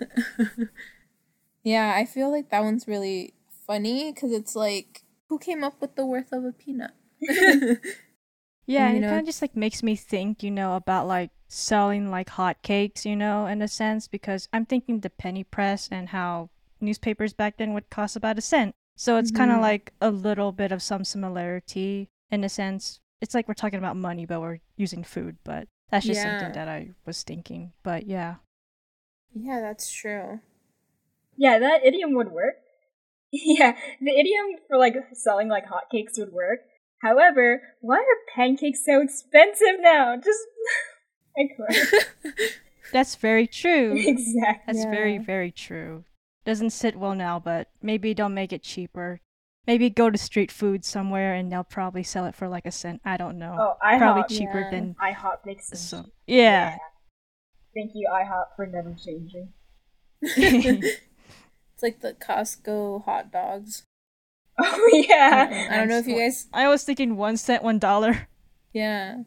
Yeah, 1.64 1.94
I 1.98 2.06
feel 2.06 2.30
like 2.30 2.50
that 2.50 2.64
one's 2.64 2.88
really 2.88 3.36
funny 3.74 4.12
because 4.12 4.32
it's 4.32 4.56
like, 4.56 5.04
who 5.30 5.40
came 5.40 5.64
up 5.64 5.82
with 5.82 5.96
the 5.96 6.06
worth 6.06 6.32
of 6.32 6.46
a 6.46 6.52
peanut? 6.52 6.92
Yeah, 8.66 8.90
you 8.90 8.96
and 8.96 9.06
it 9.06 9.08
kind 9.10 9.20
of 9.20 9.26
just 9.26 9.42
like 9.42 9.58
makes 9.58 9.84
me 9.84 9.96
think, 9.98 10.42
you 10.42 10.50
know, 10.50 10.78
about 10.78 11.06
like 11.06 11.32
selling 11.50 12.10
like 12.10 12.30
hotcakes, 12.30 13.04
you 13.04 13.16
know, 13.16 13.46
in 13.46 13.62
a 13.62 13.68
sense, 13.68 14.08
because 14.08 14.48
I'm 14.54 14.66
thinking 14.66 15.02
the 15.02 15.10
penny 15.10 15.44
press 15.44 15.90
and 15.92 16.08
how 16.10 16.50
newspapers 16.80 17.34
back 17.34 17.58
then 17.58 17.74
would 17.74 17.90
cost 17.90 18.16
about 18.16 18.38
a 18.38 18.42
cent. 18.42 18.74
So 18.96 19.18
it's 19.18 19.32
kind 19.32 19.52
of 19.52 19.56
mm-hmm. 19.56 19.64
like 19.64 19.94
a 20.00 20.12
little 20.12 20.54
bit 20.54 20.72
of 20.72 20.82
some 20.82 21.04
similarity 21.04 22.10
in 22.32 22.46
a 22.46 22.50
sense. 22.50 23.02
It's 23.20 23.36
like 23.36 23.50
we're 23.50 23.54
talking 23.54 23.80
about 23.80 23.98
money, 23.98 24.26
but 24.26 24.40
we're 24.40 24.60
using 24.78 25.04
food. 25.04 25.36
But 25.44 25.68
that's 25.90 26.06
just 26.06 26.22
Yeah. 26.22 26.40
something 26.40 26.54
that 26.54 26.70
I 26.70 26.92
was 27.06 27.22
thinking. 27.24 27.74
But 27.84 28.08
yeah. 28.08 28.36
yeah, 29.34 29.60
that's 29.60 29.92
true. 29.92 30.40
Yeah, 31.36 31.60
that 31.60 31.84
idiom 31.84 32.14
would 32.14 32.32
work. 32.32 32.63
Yeah, 33.46 33.76
the 34.00 34.12
idiom 34.12 34.60
for 34.68 34.78
like 34.78 34.94
selling 35.14 35.48
like 35.50 35.64
hotcakes 35.66 36.20
would 36.20 36.32
work. 36.32 36.60
However, 37.02 37.62
why 37.82 37.98
are 37.98 38.36
pancakes 38.36 38.86
so 38.86 39.02
expensive 39.02 39.80
now? 39.80 40.16
Just 40.16 40.40
I 41.38 41.42
quit. 41.56 42.06
That's 42.94 43.16
very 43.16 43.48
true. 43.48 43.94
exactly. 43.98 44.62
That's 44.68 44.84
very, 44.86 45.16
Yeah. 45.16 45.24
very 45.26 45.52
true. 45.52 46.04
Doesn't 46.46 46.70
sit 46.70 46.96
well 46.96 47.16
now, 47.16 47.40
but 47.40 47.70
maybe 47.82 48.14
don't 48.14 48.36
make 48.36 48.54
it 48.54 48.62
cheaper. 48.62 49.20
Maybe 49.66 49.90
go 49.90 50.12
to 50.12 50.18
street 50.18 50.52
food 50.52 50.86
somewhere 50.86 51.34
and 51.34 51.52
they'll 51.52 51.64
probably 51.64 52.04
sell 52.04 52.26
it 52.26 52.36
for 52.36 52.48
like 52.48 52.68
a 52.68 52.72
cent. 52.72 53.02
I 53.04 53.18
don't 53.18 53.40
know. 53.40 53.56
Oh, 53.60 53.74
IHOP. 53.84 53.98
probably 53.98 54.38
cheaper 54.38 54.60
Yeah. 54.60 54.70
than 54.70 54.96
IHOP 55.02 55.46
makes 55.46 55.70
sense. 55.70 55.82
so. 55.82 56.06
Yeah. 56.28 56.78
Thank 57.74 57.92
you, 57.96 58.08
IHOP, 58.14 58.56
for 58.58 58.68
never 58.68 58.94
changing. 58.94 59.54
It's 61.84 62.02
like 62.04 62.18
the 62.20 62.26
Costco 62.26 63.04
hot 63.06 63.32
dogs. 63.32 63.84
Oh 64.60 64.90
yeah. 64.94 65.68
I 65.72 65.78
don't 65.78 65.88
know 65.88 65.98
if 65.98 66.06
you 66.08 66.16
guys. 66.16 66.46
I 66.54 66.68
was 66.68 66.84
thinking 66.84 67.18
one 67.18 67.38
cent, 67.38 67.64
one 67.64 67.80
dollar. 67.80 68.28
Yeah. 68.72 69.24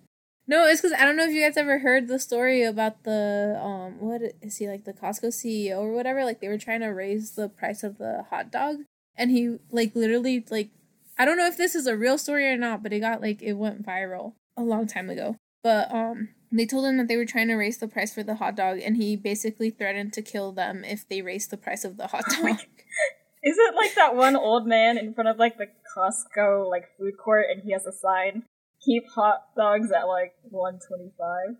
No, 0.47 0.65
it's 0.67 0.81
because 0.81 0.97
I 0.97 1.05
don't 1.05 1.17
know 1.17 1.25
if 1.25 1.33
you 1.33 1.43
guys 1.43 1.57
ever 1.57 1.81
heard 1.81 2.07
the 2.07 2.21
story 2.21 2.63
about 2.63 3.03
the 3.03 3.61
um 3.61 3.99
what 3.99 4.23
is 4.41 4.59
he 4.59 4.69
like 4.69 4.85
the 4.85 4.93
Costco 4.93 5.29
CEO 5.35 5.79
or 5.79 5.93
whatever 5.93 6.25
like 6.25 6.41
they 6.41 6.47
were 6.47 6.59
trying 6.59 6.81
to 6.81 6.89
raise 6.89 7.33
the 7.33 7.49
price 7.49 7.83
of 7.83 7.99
the 7.99 8.25
hot 8.31 8.53
dog 8.53 8.77
and 9.17 9.33
he 9.33 9.59
like 9.73 9.97
literally 9.97 10.45
like 10.49 10.71
I 11.19 11.25
don't 11.25 11.37
know 11.37 11.47
if 11.49 11.57
this 11.57 11.75
is 11.75 11.89
a 11.89 11.97
real 11.97 12.19
story 12.19 12.47
or 12.49 12.57
not 12.57 12.85
but 12.85 12.93
it 12.93 13.01
got 13.01 13.21
like 13.21 13.43
it 13.43 13.55
went 13.55 13.85
viral 13.85 14.35
a 14.57 14.63
long 14.63 14.87
time 14.87 15.11
ago 15.11 15.37
but 15.65 15.93
um 15.93 16.29
they 16.53 16.67
told 16.67 16.85
him 16.87 16.97
that 16.99 17.09
they 17.09 17.17
were 17.17 17.25
trying 17.27 17.49
to 17.49 17.55
raise 17.55 17.79
the 17.79 17.89
price 17.89 18.15
for 18.15 18.23
the 18.23 18.37
hot 18.37 18.57
dog 18.57 18.79
and 18.81 18.97
he 18.97 19.17
basically 19.17 19.71
threatened 19.71 20.13
to 20.15 20.23
kill 20.23 20.53
them 20.53 20.85
if 20.85 21.09
they 21.09 21.23
raised 21.23 21.51
the 21.51 21.57
price 21.57 21.85
of 21.85 21.97
the 21.97 22.07
hot 22.09 22.25
dog. 22.29 22.59
Is 23.43 23.57
it 23.59 23.75
like 23.77 23.95
that 23.95 24.17
one 24.17 24.35
old 24.35 24.67
man 24.67 24.99
in 24.99 25.15
front 25.15 25.29
of 25.29 25.39
like 25.39 25.57
the 25.59 25.67
Costco 25.97 26.69
like 26.69 26.85
food 26.99 27.15
court 27.23 27.47
and 27.51 27.63
he 27.65 27.73
has 27.73 27.87
a 27.87 27.93
sign? 27.93 28.43
Keep 28.85 29.05
hot 29.15 29.45
dogs 29.57 29.91
at 29.93 30.05
like 30.09 30.35
one 30.43 30.79
twenty 30.87 31.13
five. 31.19 31.57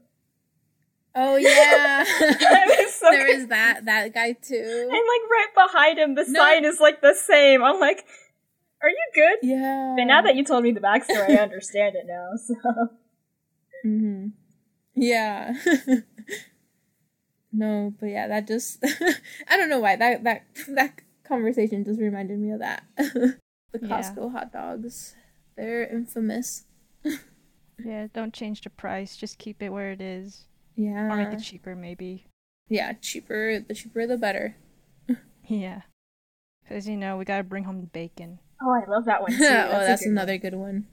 oh 1.15 1.37
yeah. 1.37 2.05
So 2.05 3.11
there 3.11 3.29
is 3.29 3.47
that 3.49 3.85
that 3.85 4.13
guy 4.15 4.33
too. 4.33 4.57
And 4.83 4.91
like 4.91 5.31
right 5.31 5.49
behind 5.55 5.99
him, 5.99 6.15
the 6.15 6.25
No. 6.27 6.41
sign 6.41 6.65
is 6.65 6.81
like 6.81 7.01
the 7.03 7.15
same. 7.15 7.63
I'm 7.63 7.79
like, 7.79 8.05
Are 8.83 8.89
you 8.91 9.07
good? 9.15 9.39
Yeah. 9.43 9.95
But 9.97 10.05
now 10.05 10.23
that 10.23 10.35
you 10.37 10.45
told 10.45 10.65
me 10.65 10.73
the 10.73 10.81
backstory, 10.81 11.37
I 11.39 11.43
understand 11.43 11.95
it 11.97 12.07
now. 12.07 12.31
So 12.37 12.55
hmm 13.85 14.29
Yeah. 14.97 15.55
no, 17.53 17.93
but 18.01 18.07
yeah, 18.07 18.29
that 18.29 18.47
just 18.47 18.79
I 19.49 19.57
don't 19.57 19.69
know 19.69 19.81
why 19.81 19.97
that 19.97 20.25
that 20.25 20.45
that 20.69 21.01
conversation 21.25 21.85
just 21.85 22.01
reminded 22.01 22.39
me 22.39 22.51
of 22.53 22.61
that. 22.61 22.85
the 22.97 23.37
Yeah. 23.81 23.89
Costco 23.89 24.33
hot 24.33 24.53
dogs. 24.53 25.15
They're 25.57 25.87
infamous. 25.87 26.65
Yeah, 27.85 28.07
don't 28.15 28.33
change 28.33 28.63
the 28.63 28.71
price. 28.71 29.17
Just 29.17 29.39
keep 29.39 29.63
it 29.63 29.69
where 29.71 29.93
it 29.93 30.01
is. 30.01 30.47
Yeah. 30.77 31.13
Or 31.13 31.17
make 31.17 31.39
it 31.39 31.43
cheaper, 31.43 31.75
maybe. 31.77 32.27
yeah, 32.69 32.93
cheaper 32.95 33.61
the 33.61 33.75
cheaper 33.75 34.07
the 34.07 34.17
better. 34.17 34.57
Yeah. 35.47 35.83
Because, 36.63 36.89
you 36.89 36.97
know, 36.97 37.17
we 37.17 37.25
gotta 37.25 37.45
bring 37.45 37.65
home 37.65 37.81
the 37.81 37.87
bacon. 37.87 38.41
Oh, 38.61 38.71
I 38.73 38.91
love 38.91 39.05
that 39.05 39.23
one 39.23 39.31
too. 39.31 39.45
oh, 39.45 39.47
a 39.47 39.85
that's 39.87 40.03
good 40.03 40.09
one. 40.09 40.19
another 40.19 40.39
good 40.39 40.55
one. 40.55 40.87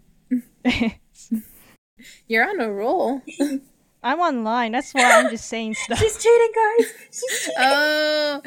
You're 2.27 2.47
on 2.49 2.59
a 2.59 2.71
roll. 2.71 3.21
I'm 4.03 4.19
online. 4.19 4.71
That's 4.73 4.91
why 4.93 5.03
I'm 5.03 5.29
just 5.29 5.47
saying 5.47 5.73
stuff. 5.85 5.97
She's 5.99 6.17
cheating, 6.21 6.51
guys. 6.55 6.93
She's 7.11 7.39
cheating. 7.45 7.53
oh. 7.59 8.41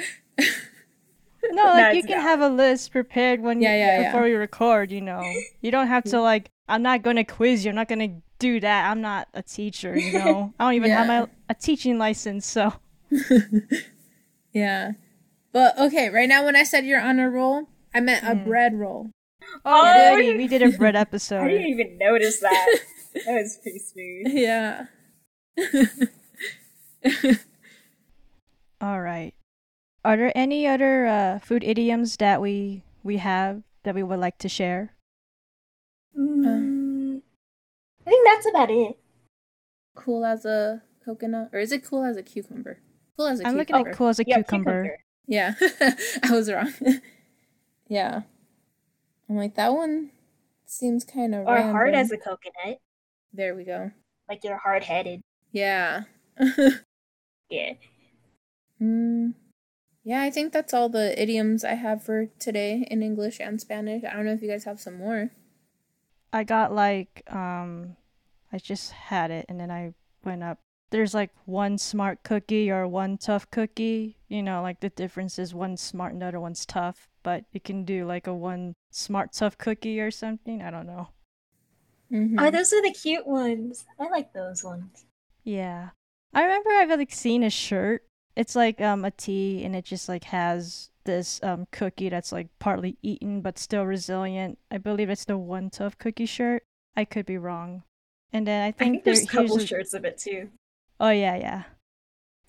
No, 1.52 1.64
like 1.64 1.76
No, 1.82 1.90
you 1.90 2.02
can 2.02 2.16
not. 2.18 2.22
have 2.22 2.40
a 2.40 2.48
list 2.48 2.92
prepared 2.92 3.40
when 3.40 3.60
Yeah, 3.60 3.72
you, 3.72 3.78
yeah, 3.78 4.00
yeah. 4.00 4.08
before 4.10 4.22
we 4.24 4.32
record. 4.32 4.90
You 4.92 5.00
know, 5.00 5.22
you 5.60 5.70
don't 5.70 5.86
have 5.88 6.04
to 6.04 6.20
like. 6.20 6.50
I'm 6.68 6.82
not 6.82 7.02
going 7.02 7.16
to 7.16 7.24
quiz 7.24 7.64
you. 7.64 7.70
I'm 7.70 7.76
not 7.76 7.88
going 7.88 8.00
to 8.00 8.22
do 8.40 8.58
that. 8.60 8.90
I'm 8.90 9.00
not 9.00 9.28
a 9.34 9.42
teacher. 9.42 9.96
You 9.96 10.18
know, 10.18 10.52
I 10.58 10.64
don't 10.64 10.74
even 10.74 10.90
have 10.90 11.06
my 11.06 11.26
a 11.48 11.54
teaching 11.54 11.96
license. 11.98 12.44
So 12.46 12.72
yeah. 14.52 14.92
But 15.52 15.78
okay, 15.78 16.10
right 16.10 16.28
now 16.28 16.44
when 16.44 16.56
I 16.56 16.64
said 16.64 16.84
you're 16.84 17.00
on 17.00 17.18
a 17.18 17.30
roll, 17.30 17.68
I 17.94 18.00
meant 18.00 18.24
a 18.24 18.34
Mm. 18.34 18.44
bread 18.44 18.74
roll. 18.74 19.10
Oh, 19.64 20.16
goody, 20.16 20.36
we 20.36 20.48
did 20.48 20.60
a 20.62 20.76
bread 20.76 20.96
episode. 20.96 21.42
I 21.44 21.48
didn't 21.48 21.68
even 21.68 21.98
notice 21.98 22.40
that. 22.40 22.78
that 23.14 23.32
was 23.32 23.58
pretty 23.62 23.78
smooth. 23.78 24.26
Yeah. 24.36 24.86
All 28.80 29.00
right. 29.00 29.34
Are 30.04 30.16
there 30.16 30.32
any 30.36 30.66
other 30.66 31.06
uh, 31.06 31.38
food 31.40 31.64
idioms 31.64 32.16
that 32.18 32.40
we 32.40 32.82
we 33.04 33.16
have 33.18 33.62
that 33.84 33.94
we 33.94 34.02
would 34.02 34.20
like 34.20 34.38
to 34.38 34.48
share? 34.48 34.94
Mm, 36.16 37.22
I 38.06 38.10
think 38.10 38.26
that's 38.28 38.48
about 38.48 38.70
it. 38.70 38.96
cool 39.94 40.24
as 40.24 40.44
a 40.44 40.82
coconut, 41.04 41.50
or 41.52 41.58
is 41.58 41.72
it 41.72 41.84
cool 41.84 42.04
as 42.04 42.16
a 42.16 42.22
cucumber? 42.22 42.78
Cool 43.16 43.26
as 43.26 43.40
a 43.40 43.46
I'm 43.46 43.56
looking 43.56 43.76
at 43.76 43.92
cool 43.92 44.08
as 44.08 44.20
a 44.20 44.24
Yeah, 44.24 44.36
cucumber. 44.36 44.98
Yeah, 45.26 45.54
I 46.22 46.30
was 46.30 46.50
wrong. 46.50 46.72
yeah, 47.88 48.22
I'm 49.28 49.36
like 49.36 49.54
that 49.54 49.72
one 49.74 50.10
seems 50.66 51.04
kind 51.04 51.34
of 51.34 51.46
Or 51.46 51.62
hard 51.62 51.94
as 51.94 52.12
a 52.12 52.18
coconut. 52.18 52.78
There 53.32 53.54
we 53.54 53.64
go. 53.64 53.90
Like 54.28 54.44
you're 54.44 54.58
hard 54.58 54.84
headed. 54.84 55.22
Yeah. 55.56 56.02
Yeah. 57.48 57.74
mm, 58.82 59.34
yeah, 60.02 60.20
I 60.20 60.30
think 60.30 60.52
that's 60.52 60.74
all 60.74 60.88
the 60.88 61.20
idioms 61.20 61.62
I 61.64 61.74
have 61.74 62.02
for 62.02 62.26
today 62.40 62.84
in 62.90 63.04
English 63.04 63.38
and 63.38 63.60
Spanish. 63.60 64.02
I 64.02 64.14
don't 64.14 64.26
know 64.26 64.32
if 64.32 64.42
you 64.42 64.50
guys 64.50 64.64
have 64.64 64.80
some 64.80 64.98
more. 64.98 65.30
I 66.32 66.42
got 66.42 66.74
like 66.74 67.22
um 67.32 67.96
I 68.52 68.58
just 68.58 68.90
had 68.90 69.30
it 69.30 69.46
and 69.48 69.60
then 69.60 69.70
I 69.70 69.94
went 70.24 70.42
up. 70.42 70.58
There's 70.90 71.14
like 71.14 71.30
one 71.44 71.78
smart 71.78 72.24
cookie 72.24 72.68
or 72.68 72.88
one 72.88 73.16
tough 73.16 73.48
cookie. 73.52 74.16
You 74.26 74.42
know, 74.42 74.62
like 74.62 74.80
the 74.80 74.90
difference 74.90 75.38
is 75.38 75.54
one's 75.54 75.80
smart 75.80 76.12
and 76.12 76.20
the 76.20 76.26
other 76.26 76.40
one's 76.40 76.66
tough. 76.66 77.08
But 77.22 77.44
you 77.52 77.60
can 77.60 77.84
do 77.84 78.04
like 78.04 78.26
a 78.26 78.34
one 78.34 78.74
smart 78.90 79.32
tough 79.32 79.56
cookie 79.56 80.00
or 80.00 80.10
something. 80.10 80.62
I 80.62 80.72
don't 80.72 80.86
know. 80.86 81.10
Mm-hmm. 82.12 82.40
Oh, 82.40 82.50
those 82.50 82.72
are 82.72 82.82
the 82.82 82.92
cute 82.92 83.26
ones. 83.26 83.84
I 84.00 84.08
like 84.08 84.32
those 84.32 84.64
ones. 84.64 85.06
Yeah. 85.46 85.90
I 86.34 86.42
remember 86.42 86.70
I've 86.72 86.90
like 86.90 87.12
seen 87.12 87.42
a 87.42 87.48
shirt. 87.50 88.04
It's 88.36 88.54
like 88.54 88.82
um 88.82 89.04
a 89.06 89.10
tea 89.10 89.64
and 89.64 89.74
it 89.74 89.86
just 89.86 90.08
like 90.10 90.24
has 90.24 90.90
this 91.04 91.40
um 91.42 91.66
cookie 91.70 92.10
that's 92.10 92.32
like 92.32 92.48
partly 92.58 92.98
eaten 93.02 93.40
but 93.40 93.58
still 93.58 93.84
resilient. 93.86 94.58
I 94.70 94.76
believe 94.78 95.08
it's 95.08 95.24
the 95.24 95.38
one 95.38 95.70
tough 95.70 95.96
cookie 95.98 96.26
shirt. 96.26 96.64
I 96.96 97.06
could 97.06 97.24
be 97.26 97.38
wrong. 97.38 97.84
And 98.32 98.46
then 98.46 98.62
I 98.62 98.66
I 98.68 98.72
think, 98.72 98.92
think 98.92 99.04
there's 99.04 99.22
a 99.24 99.26
couple 99.26 99.58
shirts 99.60 99.94
of 99.94 100.04
it 100.04 100.18
too. 100.18 100.50
Oh 101.00 101.10
yeah, 101.10 101.36
yeah. 101.36 101.62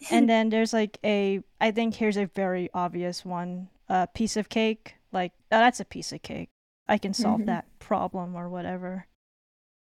And 0.10 0.30
then 0.30 0.50
there's 0.50 0.74
like 0.74 0.98
a 1.06 1.42
I 1.62 1.72
think 1.72 1.96
here's 1.96 2.18
a 2.18 2.26
very 2.26 2.70
obvious 2.74 3.24
one. 3.24 3.70
A 3.90 4.08
piece 4.08 4.36
of 4.38 4.50
cake. 4.50 4.96
Like 5.14 5.34
oh, 5.52 5.60
that's 5.60 5.80
a 5.80 5.86
piece 5.86 6.12
of 6.12 6.22
cake. 6.24 6.50
I 6.90 6.98
can 6.98 7.14
solve 7.14 7.42
Mhm. 7.42 7.46
that 7.48 7.80
problem 7.80 8.36
or 8.36 8.50
whatever. 8.50 9.08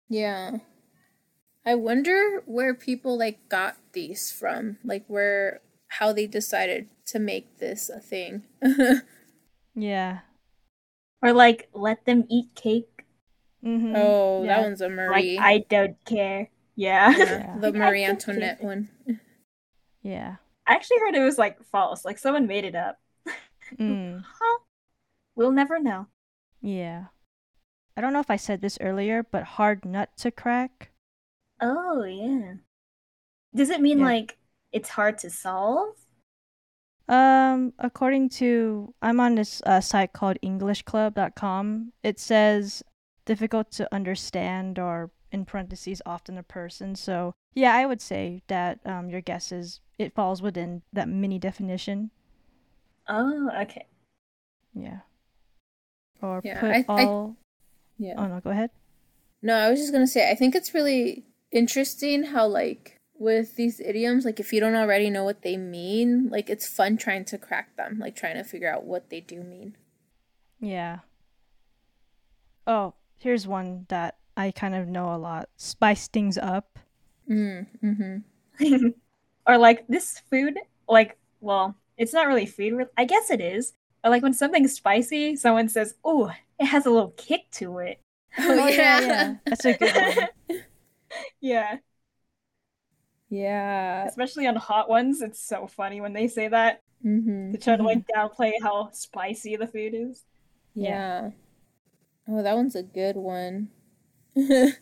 Yeah. 0.09 0.59
I 1.69 1.75
wonder 1.75 2.41
where 2.47 2.73
people 2.73 3.19
like 3.19 3.47
got 3.51 3.77
these 3.93 4.33
from, 4.33 4.79
like 4.83 5.05
where 5.07 5.61
how 6.01 6.13
they 6.15 6.27
decided 6.27 6.89
to 7.13 7.19
make 7.19 7.59
this 7.59 7.91
a 7.91 8.01
thing. 8.01 8.45
Yeah. 9.75 10.21
Or 11.23 11.33
like 11.33 11.69
let 11.73 12.05
them 12.05 12.25
eat 12.29 12.55
cake. 12.57 13.05
Mm-hmm. 13.65 13.93
oh, 13.95 14.43
Yeah. 14.43 14.57
that 14.57 14.63
one's 14.65 14.81
a 14.81 14.89
Marie. 14.89 15.37
Like 15.37 15.45
I 15.45 15.59
don't 15.69 16.03
care. 16.05 16.51
Yeah. 16.75 17.11
Yeah, 17.17 17.25
Yeah. 17.45 17.59
the 17.61 17.73
Marie 17.73 18.05
Antoinette 18.05 18.63
one. 18.65 18.89
Yeah. 20.03 20.37
I 20.67 20.73
actually 20.75 20.99
heard 20.99 21.15
it 21.15 21.23
was 21.23 21.39
like 21.39 21.63
false. 21.71 22.05
Like 22.05 22.19
someone 22.19 22.47
made 22.47 22.65
it 22.65 22.75
up. 22.75 22.99
Mm. 23.79 24.25
Huh? 24.25 24.59
We'll 25.37 25.53
never 25.53 25.79
know. 25.79 26.07
Yeah. 26.63 27.13
I 27.95 28.01
don't 28.01 28.15
know 28.15 28.21
if 28.25 28.31
I 28.31 28.37
said 28.37 28.63
this 28.63 28.79
earlier, 28.81 29.23
but 29.23 29.61
hard 29.61 29.85
nut 29.85 30.09
to 30.25 30.31
crack. 30.31 30.91
Oh 31.61 32.05
yeah. 32.05 32.55
Does 33.55 33.71
it 33.71 33.81
mean 33.81 33.99
Yeah. 34.01 34.05
like 34.07 34.39
it's 34.73 34.89
hard 34.91 35.19
to 35.19 35.31
solve? 35.31 35.95
Um, 37.09 37.73
according 37.79 38.29
to 38.41 38.95
I'm 39.01 39.19
on 39.21 39.35
this 39.35 39.63
uh, 39.65 39.81
site 39.81 40.13
called 40.13 40.37
EnglishClub.com. 40.43 41.93
It 42.03 42.19
says 42.21 42.83
difficult 43.25 43.71
to 43.73 43.93
understand 43.95 44.79
or 44.79 45.11
in 45.33 45.45
parentheses 45.45 46.03
often 46.07 46.37
a 46.39 46.43
person. 46.43 46.95
So 46.95 47.35
yeah, 47.55 47.75
I 47.75 47.87
would 47.87 48.01
say 48.01 48.43
that 48.49 48.81
um 48.87 49.09
your 49.11 49.21
guess 49.23 49.53
is 49.53 49.81
it 49.99 50.15
falls 50.15 50.43
within 50.43 50.83
that 50.93 51.09
mini 51.09 51.39
definition. 51.39 52.11
Oh, 53.09 53.51
okay. 53.63 53.87
Yeah. 54.75 55.01
Or 56.21 56.41
Yeah, 56.45 56.61
put 56.61 56.71
I- 56.71 56.85
I- 56.89 57.05
all. 57.05 57.37
Yeah. 57.99 58.15
Oh 58.19 58.27
no, 58.27 58.41
go 58.41 58.51
ahead. 58.51 58.71
No, 59.43 59.55
I 59.57 59.71
was 59.71 59.81
just 59.81 59.93
gonna 59.93 60.07
say 60.07 60.31
I 60.31 60.35
think 60.35 60.55
it's 60.55 60.75
really 60.75 61.25
interesting 61.51 62.25
how 62.25 62.47
like 62.47 62.99
with 63.19 63.57
these 63.57 63.81
idioms, 63.81 64.25
like 64.25 64.41
if 64.41 64.53
you 64.53 64.61
don't 64.61 64.77
already 64.77 65.11
know 65.11 65.25
what 65.25 65.43
they 65.43 65.57
mean, 65.57 66.29
like 66.29 66.49
it's 66.49 66.69
fun 66.69 66.97
trying 66.97 67.25
to 67.27 67.39
crack 67.39 67.77
them, 67.77 67.99
like 67.99 68.15
trying 68.15 68.37
to 68.37 68.45
figure 68.45 68.73
out 68.73 68.85
what 68.85 69.11
they 69.11 69.21
do 69.21 69.43
mean. 69.43 69.77
Yeah. 70.61 71.01
Oh, 72.67 72.95
here's 73.19 73.47
one 73.47 73.87
that 73.89 74.17
I 74.37 74.51
kind 74.51 74.75
of 74.75 74.87
know 74.87 75.15
a 75.15 75.17
lot. 75.17 75.49
Spice 75.57 76.09
things 76.09 76.39
up. 76.39 76.79
Mm, 77.29 77.67
mm-hmm. 77.83 78.89
or 79.47 79.59
like 79.59 79.87
this 79.89 80.21
food, 80.31 80.59
like 80.89 81.17
well, 81.41 81.77
it's 81.97 82.13
not 82.13 82.27
really 82.27 82.47
food. 82.47 82.73
re- 82.75 82.87
I 82.97 83.05
guess 83.05 83.31
it 83.31 83.41
is. 83.41 83.75
Or 84.05 84.11
like 84.11 84.23
when 84.23 84.33
something's 84.33 84.75
spicy, 84.75 85.37
someone 85.37 85.69
says, 85.69 85.95
"Oh, 86.05 86.33
it 86.59 86.67
has 86.67 86.87
a 86.87 86.91
little 86.91 87.15
kick 87.17 87.51
to 87.53 87.79
it." 87.79 88.01
Oh, 88.39 88.69
yeah. 88.69 89.37
That's 89.47 89.65
a 89.65 89.75
good 89.75 90.29
one. 90.49 90.59
yeah, 91.41 91.77
Yeah. 93.31 94.07
especially 94.07 94.47
on 94.47 94.57
hot 94.57 94.89
ones, 94.89 95.21
it's 95.23 95.41
so 95.41 95.67
funny 95.67 96.01
when 96.01 96.13
they 96.13 96.29
say 96.29 96.49
that 96.49 96.83
Mm-hmm. 97.05 97.53
to 97.53 97.59
try 97.59 97.77
to 97.77 97.83
like 97.85 98.05
downplay 98.09 98.55
how 98.61 98.91
spicy 98.93 99.55
the 99.55 99.69
food 99.69 99.95
is. 99.95 100.25
Yeah. 100.75 101.31
Oh, 102.29 102.43
that 102.43 102.57
one's 102.57 102.75
a 102.75 102.83
good 102.83 103.15
one. 103.17 103.69
yeah. 104.35 104.73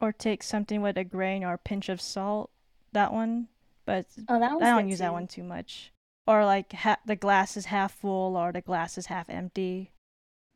Or 0.00 0.12
take 0.12 0.42
something 0.42 0.80
with 0.80 0.96
a 0.96 1.04
grain 1.04 1.44
or 1.44 1.54
a 1.54 1.58
pinch 1.58 1.88
of 1.88 2.00
salt. 2.00 2.50
That 2.92 3.12
one. 3.12 3.48
But 3.84 4.06
Oh, 4.28 4.38
that 4.40 4.52
I 4.52 4.70
don't 4.70 4.84
good 4.84 4.90
use 4.90 4.98
that 5.00 5.12
one 5.12 5.26
too 5.26 5.42
much. 5.42 5.92
Or 6.26 6.44
like 6.44 6.72
ha- 6.72 6.98
the 7.06 7.16
glass 7.16 7.56
is 7.56 7.66
half 7.66 7.92
full 7.92 8.36
or 8.36 8.52
the 8.52 8.60
glass 8.60 8.96
is 8.98 9.06
half 9.06 9.28
empty. 9.30 9.92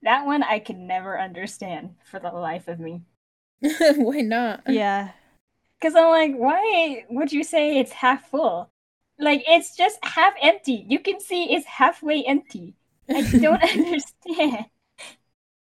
That 0.03 0.27
one 0.27 0.43
I 0.43 0.59
can 0.59 0.87
never 0.87 1.19
understand 1.19 1.97
for 2.05 2.21
the 2.21 2.31
life 2.31 2.69
of 2.69 2.79
me. 2.79 3.03
Why 3.97 4.21
not? 4.21 4.63
Yeah. 4.67 5.13
Because 5.81 5.95
I'm 5.97 6.09
like, 6.11 6.35
why 6.37 7.05
would 7.11 7.33
you 7.33 7.43
say 7.45 7.79
it's 7.79 7.93
half 7.93 8.29
full? 8.31 8.71
Like, 9.19 9.43
it's 9.47 9.77
just 9.77 9.99
half 10.05 10.35
empty. 10.41 10.87
You 10.89 10.99
can 11.01 11.21
see 11.21 11.53
it's 11.55 11.67
halfway 11.67 12.23
empty. 12.25 12.75
I 13.13 13.23
don't 13.41 13.63
understand. 13.77 14.67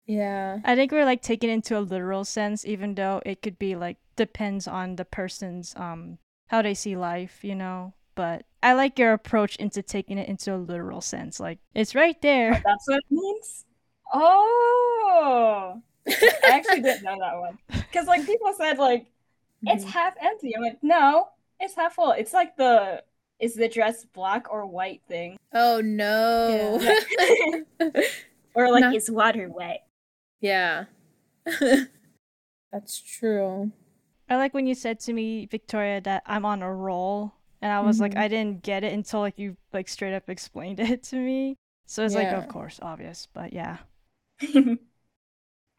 Yeah. 0.06 0.60
I 0.64 0.74
think 0.74 0.90
we're 0.92 1.04
like 1.04 1.22
taking 1.22 1.50
it 1.50 1.54
into 1.54 1.78
a 1.78 1.80
literal 1.80 2.24
sense, 2.24 2.64
even 2.64 2.94
though 2.94 3.20
it 3.26 3.42
could 3.42 3.58
be 3.58 3.76
like 3.76 3.98
depends 4.16 4.66
on 4.66 4.96
the 4.96 5.04
person's 5.04 5.74
um 5.76 6.18
how 6.48 6.62
they 6.62 6.74
see 6.74 6.96
life, 6.96 7.44
you 7.44 7.54
know. 7.54 7.94
but 8.14 8.46
I 8.62 8.72
like 8.74 8.98
your 8.98 9.12
approach 9.12 9.56
into 9.56 9.82
taking 9.82 10.18
it 10.18 10.28
into 10.28 10.54
a 10.54 10.56
literal 10.58 11.00
sense. 11.00 11.38
Like 11.40 11.60
it's 11.74 11.94
right 11.94 12.20
there. 12.22 12.64
That's 12.64 12.86
what 12.88 12.98
it 12.98 13.04
means. 13.10 13.64
Oh, 14.12 15.83
I 16.09 16.38
actually 16.51 16.81
didn't 16.83 17.03
know 17.05 17.16
that 17.21 17.38
one 17.38 17.59
because 17.71 18.07
like 18.07 18.25
people 18.27 18.53
said 18.57 18.79
like 18.79 19.07
it's 19.66 19.85
Mhm. 19.85 19.88
half 19.88 20.14
empty. 20.21 20.55
I'm 20.57 20.62
like, 20.62 20.79
no, 20.83 21.29
it's 21.61 21.75
half 21.75 21.94
full. 21.94 22.12
It's 22.12 22.33
like 22.33 22.57
the 22.57 23.03
is 23.38 23.55
the 23.55 23.68
dress 23.68 24.05
black 24.05 24.51
or 24.53 24.66
white 24.66 25.03
thing, 25.09 25.37
Oh 25.53 25.81
no. 25.81 26.81
or 28.55 28.71
like 28.71 28.81
No. 28.83 28.92
is 28.92 29.11
water 29.11 29.49
wet? 29.49 29.87
yeah. 30.40 30.85
That's 32.73 33.01
true. 33.01 33.73
I 34.29 34.37
like 34.37 34.53
when 34.53 34.66
you 34.66 34.75
said 34.75 35.01
to 35.01 35.12
me, 35.12 35.47
Victoria, 35.47 36.01
that 36.03 36.23
I'm 36.27 36.44
on 36.44 36.62
a 36.62 36.73
roll, 36.73 37.33
and 37.62 37.73
I 37.73 37.81
was 37.81 37.99
like, 37.99 38.12
Mhm. 38.12 38.18
I 38.18 38.29
didn't 38.29 38.62
get 38.62 38.85
it 38.85 38.92
until 38.92 39.21
like 39.21 39.38
you 39.38 39.57
like 39.73 39.88
straight 39.88 40.14
up 40.14 40.29
explained 40.29 40.81
it 40.81 41.03
to 41.05 41.16
me. 41.16 41.57
So 41.87 42.05
it's 42.05 42.14
like, 42.14 42.29
of 42.33 42.49
course, 42.49 42.79
obvious, 42.83 43.27
but 43.33 43.53
yeah. 43.55 43.79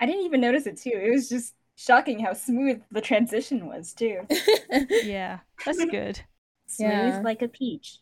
I 0.02 0.06
didn't 0.06 0.26
even 0.26 0.42
notice 0.42 0.66
it 0.66 0.78
too. 0.78 0.92
It 0.94 1.12
was 1.12 1.30
just 1.30 1.56
shocking 1.76 2.20
how 2.20 2.34
smooth 2.34 2.82
the 2.92 3.02
transition 3.02 3.68
was 3.68 3.94
too. 3.94 4.22
Yeah, 5.04 5.40
that's 5.66 5.84
good. 5.86 6.20
Smooth 6.68 6.90
Yeah. 6.92 7.22
like 7.24 7.42
a 7.42 7.48
peach. 7.48 7.98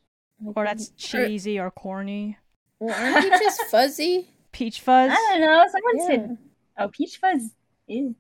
Or 0.56 0.66
that's 0.66 0.90
cheesy 0.90 1.60
or 1.60 1.72
corny. 1.72 2.38
Well, 2.80 2.94
aren't 2.94 3.24
peaches 3.32 3.60
fuzzy? 3.72 4.30
Peach 4.52 4.82
fuzz. 4.82 5.12
I 5.12 5.16
don't 5.32 5.42
know. 5.42 5.66
Someone 5.72 5.98
Yeah. 5.98 6.08
said, 6.08 6.38
"Oh, 6.78 6.88
peach 6.90 7.18
fuzz." 7.18 7.52
Ew. 7.88 8.16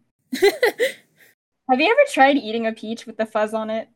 Have 1.70 1.80
you 1.82 1.92
ever 1.92 2.12
tried 2.12 2.38
eating 2.38 2.66
a 2.68 2.72
peach 2.74 3.06
with 3.06 3.18
the 3.18 3.26
fuzz 3.26 3.54
on 3.54 3.70
it? 3.70 3.90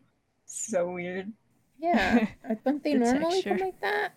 So 0.46 0.92
weird. 0.92 1.32
yeah. 1.80 2.28
I 2.48 2.56
don't 2.56 2.84
think 2.84 2.84
they 2.84 2.94
The 2.94 3.14
normally 3.14 3.42
come 3.44 3.58
like 3.58 3.80
that? 3.82 4.14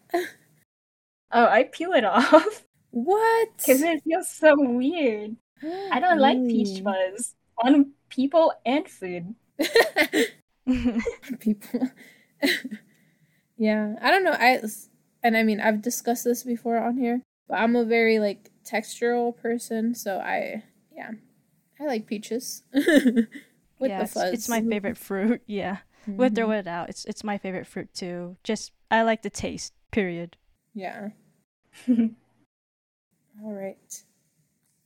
Oh, 1.30 1.46
I 1.46 1.64
peel 1.64 1.92
it 1.92 2.04
off 2.04 2.64
what? 2.94 3.48
because 3.56 3.82
it 3.82 4.02
feels 4.04 4.30
so 4.30 4.54
weird. 4.56 5.36
I 5.90 5.98
don't 5.98 6.20
like 6.20 6.38
peach 6.46 6.80
fuzz 6.84 7.34
on 7.64 7.92
people 8.08 8.52
and 8.64 8.88
food. 8.88 9.34
people. 11.40 11.88
yeah, 13.56 13.94
I 14.00 14.10
don't 14.10 14.24
know. 14.24 14.36
I 14.38 14.62
and 15.22 15.36
I 15.36 15.42
mean 15.42 15.60
I've 15.60 15.82
discussed 15.82 16.24
this 16.24 16.44
before 16.44 16.78
on 16.78 16.96
here, 16.96 17.22
but 17.48 17.56
I'm 17.56 17.74
a 17.74 17.84
very 17.84 18.20
like 18.20 18.50
textural 18.64 19.36
person, 19.36 19.94
so 19.94 20.18
I 20.18 20.62
yeah, 20.94 21.10
I 21.80 21.86
like 21.86 22.06
peaches 22.06 22.62
with 22.72 23.26
yeah, 23.80 23.98
the 23.98 24.04
it's, 24.04 24.12
fuzz. 24.12 24.32
it's 24.32 24.48
my 24.48 24.62
favorite 24.62 24.98
fruit. 24.98 25.42
Yeah, 25.46 25.78
with 26.06 26.38
or 26.38 26.46
without, 26.46 26.90
it's 26.90 27.04
it's 27.06 27.24
my 27.24 27.38
favorite 27.38 27.66
fruit 27.66 27.92
too. 27.92 28.36
Just 28.44 28.70
I 28.90 29.02
like 29.02 29.22
the 29.22 29.30
taste. 29.30 29.72
Period. 29.90 30.36
Yeah. 30.74 31.08
All 33.42 33.52
right. 33.52 34.02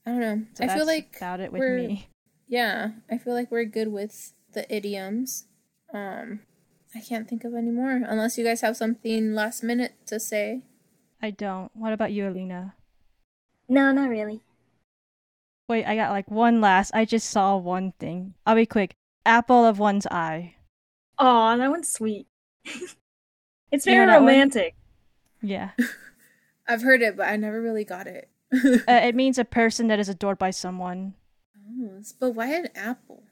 I 0.06 0.10
don't 0.10 0.20
know. 0.20 0.42
So 0.54 0.64
I 0.64 0.68
feel 0.68 0.86
like 0.86 1.14
about 1.16 1.40
it 1.40 1.52
with 1.52 1.60
we're- 1.60 1.86
me. 1.86 2.08
yeah, 2.46 2.90
I 3.10 3.18
feel 3.18 3.34
like 3.34 3.50
we're 3.50 3.64
good 3.64 3.88
with 3.88 4.32
the 4.52 4.72
idioms. 4.74 5.44
Um, 5.92 6.40
I 6.94 7.00
can't 7.00 7.28
think 7.28 7.44
of 7.44 7.54
any 7.54 7.70
more 7.70 7.90
unless 7.90 8.38
you 8.38 8.44
guys 8.44 8.62
have 8.62 8.76
something 8.76 9.34
last 9.34 9.62
minute 9.62 9.94
to 10.06 10.18
say. 10.18 10.62
I 11.20 11.30
don't. 11.30 11.70
What 11.74 11.92
about 11.92 12.12
you, 12.12 12.28
Alina? 12.28 12.74
no, 13.68 13.92
not 13.92 14.08
really. 14.08 14.40
Wait, 15.68 15.84
I 15.84 15.94
got 15.96 16.10
like 16.12 16.30
one 16.30 16.62
last. 16.62 16.92
I 16.94 17.04
just 17.04 17.28
saw 17.28 17.56
one 17.58 17.92
thing. 17.98 18.32
I'll 18.46 18.54
be 18.54 18.64
quick. 18.64 18.94
Apple 19.26 19.66
of 19.66 19.78
one's 19.78 20.06
eye. 20.06 20.54
Oh, 21.18 21.54
that 21.58 21.68
one's 21.70 21.92
sweet. 21.92 22.26
it's 22.64 23.84
You 23.84 23.92
know 23.92 23.98
very 23.98 24.06
that 24.06 24.20
one? 24.22 24.26
romantic. 24.28 24.74
Yeah. 25.42 25.70
I've 26.66 26.80
heard 26.82 27.02
it, 27.02 27.16
but 27.16 27.28
I 27.28 27.36
never 27.36 27.60
really 27.60 27.84
got 27.84 28.06
it. 28.06 28.30
Uh, 28.52 28.78
it 28.88 29.14
means 29.14 29.38
a 29.38 29.44
person 29.44 29.88
that 29.88 29.98
is 29.98 30.08
adored 30.08 30.38
by 30.38 30.50
someone. 30.50 31.14
Oh, 31.56 32.00
but 32.18 32.30
why 32.30 32.54
an 32.54 32.68
apple? 32.74 33.22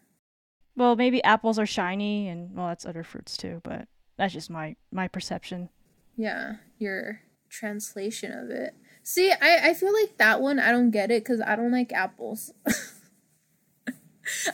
Well, 0.76 0.94
maybe 0.96 1.22
apples 1.24 1.58
are 1.58 1.66
shiny, 1.66 2.28
and 2.28 2.54
well, 2.54 2.68
that's 2.68 2.84
other 2.84 3.02
fruits 3.02 3.36
too. 3.36 3.60
But 3.62 3.88
that's 4.16 4.32
just 4.32 4.50
my 4.50 4.76
my 4.92 5.08
perception. 5.08 5.70
Yeah, 6.16 6.56
your 6.78 7.20
translation 7.48 8.32
of 8.32 8.50
it. 8.50 8.74
See, 9.02 9.30
I, 9.32 9.70
I 9.70 9.74
feel 9.74 9.92
like 9.92 10.16
that 10.18 10.40
one 10.40 10.58
I 10.58 10.72
don't 10.72 10.90
get 10.90 11.10
it 11.10 11.22
because 11.22 11.40
I 11.40 11.56
don't 11.56 11.70
like 11.70 11.92
apples. 11.92 12.52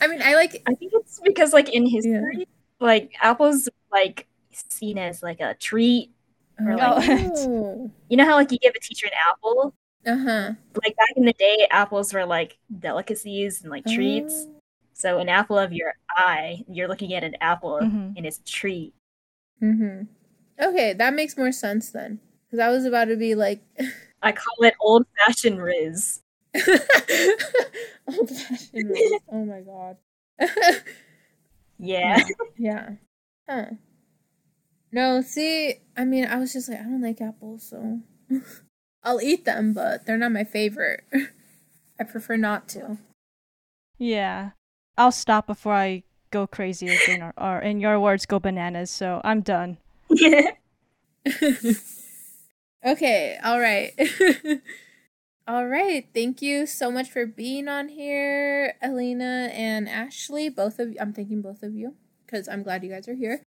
I 0.00 0.06
mean, 0.06 0.20
I 0.22 0.34
like 0.34 0.62
I 0.66 0.74
think 0.74 0.92
it's 0.94 1.20
because, 1.24 1.52
like, 1.52 1.70
in 1.70 1.86
history, 1.86 2.46
like 2.78 3.12
apples 3.20 3.68
like 3.90 4.26
seen 4.52 4.98
as 4.98 5.22
like 5.22 5.40
a 5.40 5.54
treat. 5.54 6.10
Or, 6.60 6.76
like- 6.76 7.06
oh, 7.08 7.90
You 8.08 8.16
know 8.16 8.26
how 8.26 8.34
like 8.36 8.52
you 8.52 8.58
give 8.58 8.74
a 8.76 8.80
teacher 8.80 9.06
an 9.06 9.12
apple? 9.30 9.74
Uh 10.06 10.16
huh, 10.16 10.50
Like 10.82 10.96
back 10.96 11.10
in 11.16 11.24
the 11.24 11.32
day, 11.34 11.66
apples 11.70 12.12
were 12.12 12.24
like 12.26 12.58
delicacies 12.78 13.62
and 13.62 13.70
like 13.70 13.84
treats. 13.86 14.46
Oh. 14.48 14.54
So 14.94 15.18
an 15.18 15.28
apple 15.28 15.58
of 15.58 15.72
your 15.72 15.94
eye, 16.16 16.64
you're 16.68 16.88
looking 16.88 17.14
at 17.14 17.24
an 17.24 17.36
apple 17.40 17.80
Mhm. 17.82 18.14
and 18.16 18.26
it's 18.26 18.38
a 18.38 18.44
treat. 18.44 18.94
Mm-hmm. 19.62 20.04
Okay, 20.62 20.92
that 20.92 21.14
makes 21.14 21.36
more 21.36 21.52
sense 21.52 21.90
then. 21.90 22.20
Because 22.46 22.58
I 22.60 22.68
was 22.68 22.84
about 22.84 23.06
to 23.06 23.16
be 23.16 23.34
like, 23.34 23.62
I 24.22 24.32
call 24.32 24.54
it 24.62 24.74
old 24.80 25.06
fashioned 25.18 25.60
Riz. 25.62 26.20
old 26.56 28.30
fashioned. 28.30 28.90
Riz. 28.90 29.12
Oh 29.32 29.44
my 29.44 29.60
god. 29.62 29.96
Yeah. 31.78 32.22
yeah. 32.58 32.90
Huh. 33.48 33.66
No, 34.92 35.22
see, 35.22 35.76
I 35.96 36.04
mean, 36.04 36.26
I 36.26 36.36
was 36.38 36.52
just 36.52 36.68
like, 36.68 36.78
I 36.80 36.82
don't 36.84 37.00
like 37.02 37.20
apples, 37.20 37.62
so 37.68 38.00
I'll 39.04 39.20
eat 39.20 39.44
them, 39.44 39.72
but 39.72 40.06
they're 40.06 40.18
not 40.18 40.32
my 40.32 40.44
favorite. 40.44 41.04
I 42.00 42.04
prefer 42.04 42.36
not 42.36 42.68
to. 42.70 42.98
Yeah. 43.98 44.50
I'll 44.96 45.12
stop 45.12 45.46
before 45.46 45.74
I 45.74 46.04
go 46.30 46.46
crazy 46.46 46.88
again, 46.88 47.22
or, 47.22 47.32
or 47.36 47.60
in 47.60 47.80
your 47.80 47.98
words, 48.00 48.26
go 48.26 48.38
bananas. 48.38 48.90
So 48.90 49.20
I'm 49.24 49.40
done. 49.40 49.78
yeah. 50.08 50.52
okay, 52.84 53.38
all 53.44 53.60
right. 53.60 53.92
all 55.46 55.66
right. 55.66 56.08
Thank 56.12 56.42
you 56.42 56.66
so 56.66 56.90
much 56.90 57.10
for 57.10 57.26
being 57.26 57.68
on 57.68 57.88
here, 57.88 58.74
Elena 58.82 59.50
and 59.52 59.88
Ashley. 59.88 60.48
Both 60.48 60.78
of 60.78 60.90
you. 60.90 60.96
I'm 61.00 61.12
thanking 61.12 61.42
both 61.42 61.62
of 61.62 61.74
you 61.74 61.94
because 62.26 62.48
I'm 62.48 62.62
glad 62.62 62.82
you 62.82 62.90
guys 62.90 63.08
are 63.08 63.14
here. 63.14 63.44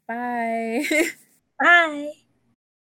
Bye. 0.07 0.85
Bye. 1.59 2.22